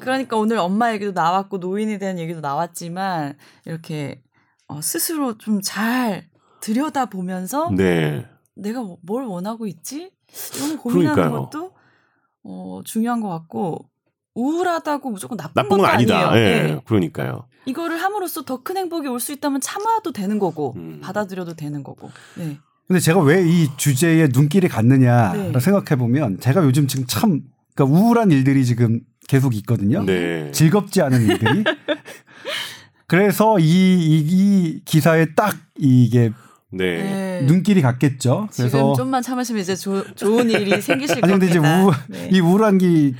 [0.00, 4.22] 그러니까 오늘 엄마 얘기도 나왔고 노인에 대한 얘기도 나왔지만 이렇게
[4.66, 6.28] 어, 스스로 좀 잘
[6.60, 8.26] 들여다 보면서 네.
[8.56, 10.10] 내가 뭐- 뭘 원하고 있지?
[10.56, 11.42] 이런 거 고민하는 그러니까요.
[11.50, 11.72] 것도
[12.44, 13.88] 어, 중요한 것 같고
[14.34, 16.30] 우울하다고 무조건 나쁜, 나쁜 건 아니다.
[16.30, 16.46] 아니에요.
[16.46, 16.62] 예.
[16.74, 16.80] 네.
[16.86, 17.46] 그러니까요.
[17.66, 21.00] 이거를 함으로써 더 큰 행복이 올 수 있다면 참아도 되는 거고 음.
[21.02, 22.10] 받아들여도 되는 거고.
[22.36, 22.58] 네.
[22.86, 25.58] 근데 제가 왜 이 주제에 눈길이 갔느냐 네.
[25.58, 27.40] 생각해 보면 제가 요즘 지금 참
[27.74, 30.04] 그러니까 우울한 일들이 지금 계속 있거든요.
[30.04, 30.50] 네.
[30.52, 31.64] 즐겁지 않은 일들이.
[33.06, 36.32] 그래서 이, 이, 이 기사에 딱 이게
[36.70, 37.02] 네.
[37.02, 37.42] 네.
[37.46, 38.48] 눈길이 갔겠죠.
[38.50, 41.86] 지금 그래서 좀만 참으시면 이제 조, 좋은 일이 생기실 아니 근데 이제 겁니다.
[41.86, 42.28] 우, 네.
[42.32, 43.14] 이 우울한 기,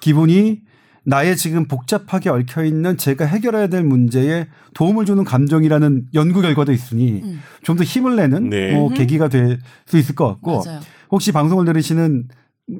[0.00, 0.62] 기분이
[1.04, 7.22] 나의 지금 복잡하게 얽혀 있는 제가 해결해야 될 문제에 도움을 주는 감정이라는 연구 결과도 있으니
[7.24, 7.40] 음.
[7.62, 8.72] 좀더 힘을 내는 네.
[8.72, 8.90] 뭐.
[8.90, 10.80] 계기가 될 수 있을 것 같고 맞아요.
[11.10, 12.28] 혹시 방송을 들으시는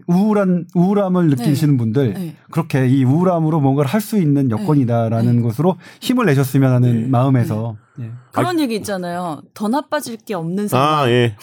[0.06, 2.36] 우울한 우울함을 느끼시는 분들 네.
[2.50, 5.42] 그렇게 이 우울함으로 뭔가를 할 수 있는 여건이다라는 네.
[5.42, 7.08] 것으로 힘을 내셨으면 하는 네.
[7.08, 8.10] 마음에서 예.
[8.32, 9.42] 그런 얘기 있잖아요.
[9.54, 10.98] 더 나빠질 게 없는 상황.
[11.00, 11.34] 아, 예.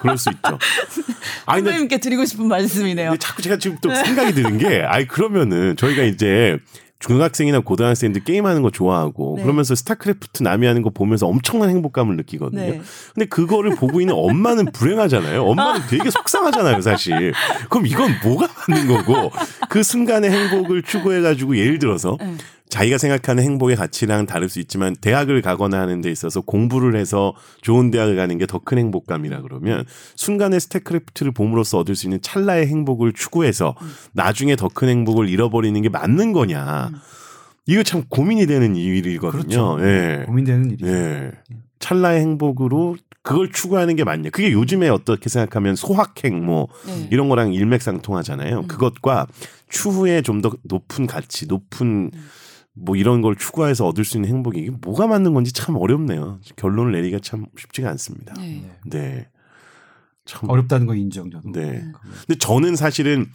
[0.00, 0.58] 그럴 수 있죠.
[1.46, 3.16] 아니, 선생님께 드리고 싶은 말씀이네요.
[3.16, 6.58] 자꾸 제가 지금 또 생각이 드는 게, 아이, 그러면은 저희가 이제
[7.06, 9.42] 중학생이나 고등학생들 게임하는 거 좋아하고 네.
[9.42, 12.60] 그러면서 스타크래프트 남이 하는 거 보면서 엄청난 행복감을 느끼거든요.
[12.60, 12.80] 네.
[13.14, 15.44] 근데 그거를 보고 있는 엄마는 불행하잖아요.
[15.44, 17.32] 엄마는 되게 속상하잖아요, 사실.
[17.68, 19.30] 그럼 이건 뭐가 맞는 거고
[19.68, 22.34] 그 순간의 행복을 추구해가지고 예를 들어서 네.
[22.68, 27.90] 자기가 생각하는 행복의 가치랑 다를 수 있지만 대학을 가거나 하는 데 있어서 공부를 해서 좋은
[27.90, 29.84] 대학을 가는 게 더 큰 행복감이라 그러면
[30.16, 33.76] 순간의 StarCraft를 봄으로써 얻을 수 있는 찰나의 행복을 추구해서
[34.12, 36.90] 나중에 더 큰 행복을 잃어버리는 게 맞는 거냐.
[37.66, 39.76] 이거 참 고민이 되는 일이거든요.
[39.76, 39.78] 그렇죠.
[39.80, 40.24] 예.
[40.26, 40.86] 고민되는 일이죠.
[40.88, 41.30] 예.
[41.78, 44.30] 찰나의 행복으로 그걸 추구하는 게 맞냐.
[44.30, 47.08] 그게 요즘에 어떻게 생각하면 소확행 뭐 네.
[47.10, 48.60] 이런 거랑 일맥상통하잖아요.
[48.60, 48.66] 음.
[48.66, 49.26] 그것과
[49.70, 52.10] 추후에 좀 더 높은 가치, 높은
[52.74, 56.40] 뭐 이런 걸 추구해서 얻을 수 있는 행복이 이게 뭐가 맞는 건지 참 어렵네요.
[56.56, 58.34] 결론을 내리기가 참 쉽지가 않습니다.
[58.34, 58.70] 네.
[58.84, 59.28] 네.
[60.24, 61.52] 참 어렵다는 거 인정 저도.
[61.52, 61.84] 네.
[62.26, 63.26] 근데 저는 사실은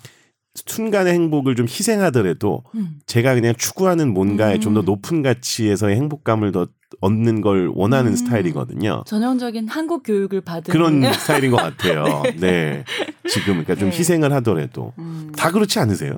[0.55, 2.99] 순간의 행복을 좀 희생하더라도 음.
[3.05, 4.59] 제가 그냥 추구하는 뭔가에 음.
[4.59, 6.67] 좀더 높은 가치에서의 행복감을 더
[7.01, 8.15] 얻는 걸 원하는 음.
[8.15, 9.03] 스타일이거든요.
[9.05, 12.23] 전형적인 한국 교육을 받은 그런 스타일인 것 같아요.
[12.39, 12.83] 네.
[13.29, 13.97] 지금 그러니까 좀 네.
[13.97, 15.31] 희생을 하더라도 음.
[15.37, 16.17] 다 그렇지 않으세요?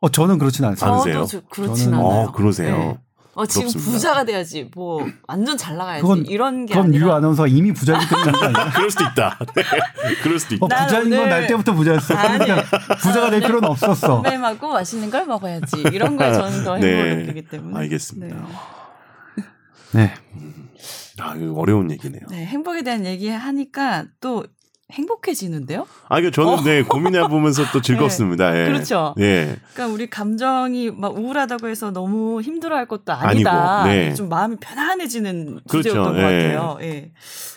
[0.00, 0.94] 어 저는 그렇진 않습니다.
[0.94, 1.42] 않으세요?
[1.50, 2.04] 그렇진 저는- 않아요.
[2.06, 2.76] 어, 그러세요.
[2.76, 2.98] 네.
[3.34, 3.92] 어, 지금 부럽습니다.
[3.92, 4.70] 부자가 돼야지.
[4.74, 6.02] 뭐 완전 잘 나가야지.
[6.02, 8.52] 그건- 이런 게 그건 아니라 유 아나운서가 이미 부자이기 때문에?
[8.74, 9.38] 그럴 수도 있다.
[9.54, 9.62] 네.
[10.22, 10.64] 그럴 수도 있다.
[10.64, 12.14] 어, 난 부자인 건 날 때부터 부자였어.
[12.14, 12.38] 아니.
[12.44, 14.22] 그러니까 부자가 될 필요는 없었어.
[14.22, 15.82] 건강하고 맛있는 걸 먹어야지.
[15.92, 17.72] 이런 거에 저는 더 행복을 느끼기 때문에.
[17.74, 17.78] 네.
[17.80, 18.36] 알겠습니다.
[18.36, 19.42] 네.
[19.92, 20.14] 네.
[21.20, 22.22] 아, 이거 어려운 얘기네요.
[22.30, 24.44] 네, 행복에 대한 얘기 하니까 또
[24.92, 25.86] 행복해지는데요?
[26.08, 28.56] 아, 이거 저는 네, 고민해 보면서 또 즐겁습니다.
[28.56, 28.62] 예.
[28.62, 28.66] 어.
[28.66, 29.14] 그렇죠.
[29.18, 29.56] 예.
[29.72, 33.80] 그러니까 우리 감정이 막 우울하다고 해서 너무 힘들어할 것도 아니다.
[33.80, 34.14] 아니고, 네.
[34.14, 35.88] 좀 마음이 편안해지는 그렇죠.
[35.88, 36.22] 주제였던 것 예.
[36.22, 36.78] 같아요.
[36.82, 37.10] 예.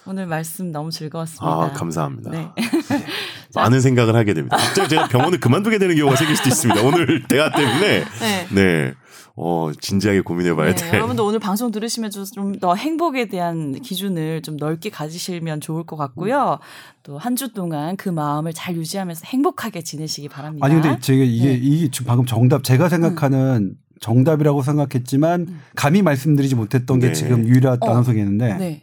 [0.05, 1.45] 오늘 말씀 너무 즐거웠습니다.
[1.45, 2.31] 아, 감사합니다.
[2.31, 2.49] 네.
[3.55, 4.57] 많은 생각을 하게 됩니다.
[4.57, 6.81] 갑자기 제가 병원을 그만두게 되는 경우가 생길 수도 있습니다.
[6.81, 8.03] 오늘 대화 때문에.
[8.51, 8.93] 네.
[9.35, 9.43] 네.
[9.43, 10.95] 어, 진지하게 고민해 봐야 네, 돼.
[10.95, 16.59] 여러분도 오늘 방송 들으시면서 좀더 행복에 대한 기준을 좀 넓게 가지시면 좋을 것 같고요.
[17.01, 20.65] 또한 주 동안 그 마음을 잘 유지하면서 행복하게 지내시기 바랍니다.
[20.65, 21.53] 아니 근데 제가 이게 네.
[21.55, 25.61] 이게 지금 방금 정답 제가 생각하는 정답이라고 생각했지만 음.
[25.75, 27.13] 감히 말씀드리지 못했던 게 네.
[27.13, 27.87] 지금 유일한 어.
[27.87, 28.81] 나눠서겠는데 네,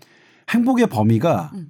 [0.48, 1.68] 행복의 범위가 음.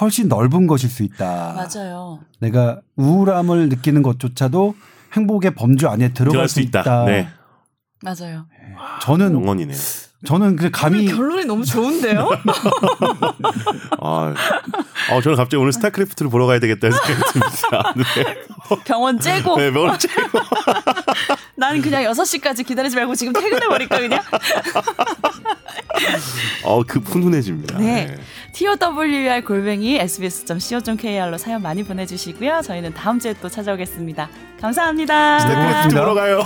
[0.00, 1.54] 훨씬 넓은 것일 수 있다.
[1.54, 2.20] 맞아요.
[2.38, 4.76] 내가 우울함을 느끼는 것조차도
[5.14, 6.80] 행복의 범주 안에 들어갈 들어갈 수수 있다.
[6.82, 7.04] 있다.
[7.06, 7.28] 네.
[8.02, 8.46] 맞아요.
[9.02, 9.76] 저는 영원이네요.
[10.26, 12.28] 저는 그 감히 결론이 너무 좋은데요?
[14.02, 14.34] 아,
[15.10, 17.94] 어, 저는 갑자기 오늘 스타크래프트를 보러 가야 되겠다는 생각이 듭니다.
[18.14, 18.36] 네.
[18.84, 20.08] 병원 째고 네, 뭘 째-
[21.56, 24.20] 나는 그냥 6시까지 기다리지 말고 지금 퇴근해 버릴까 그냥?
[26.64, 27.78] 어, 그 훈훈해집니다.
[27.78, 28.14] 네.
[28.52, 32.60] TOWR 골뱅이 sbs.co.kr로 사연 많이 보내 주시고요.
[32.62, 34.28] 저희는 다음 주에 또 찾아오겠습니다.
[34.60, 35.40] 감사합니다.
[35.40, 35.94] 스타크래프트.
[35.94, 36.42] 보러 가요.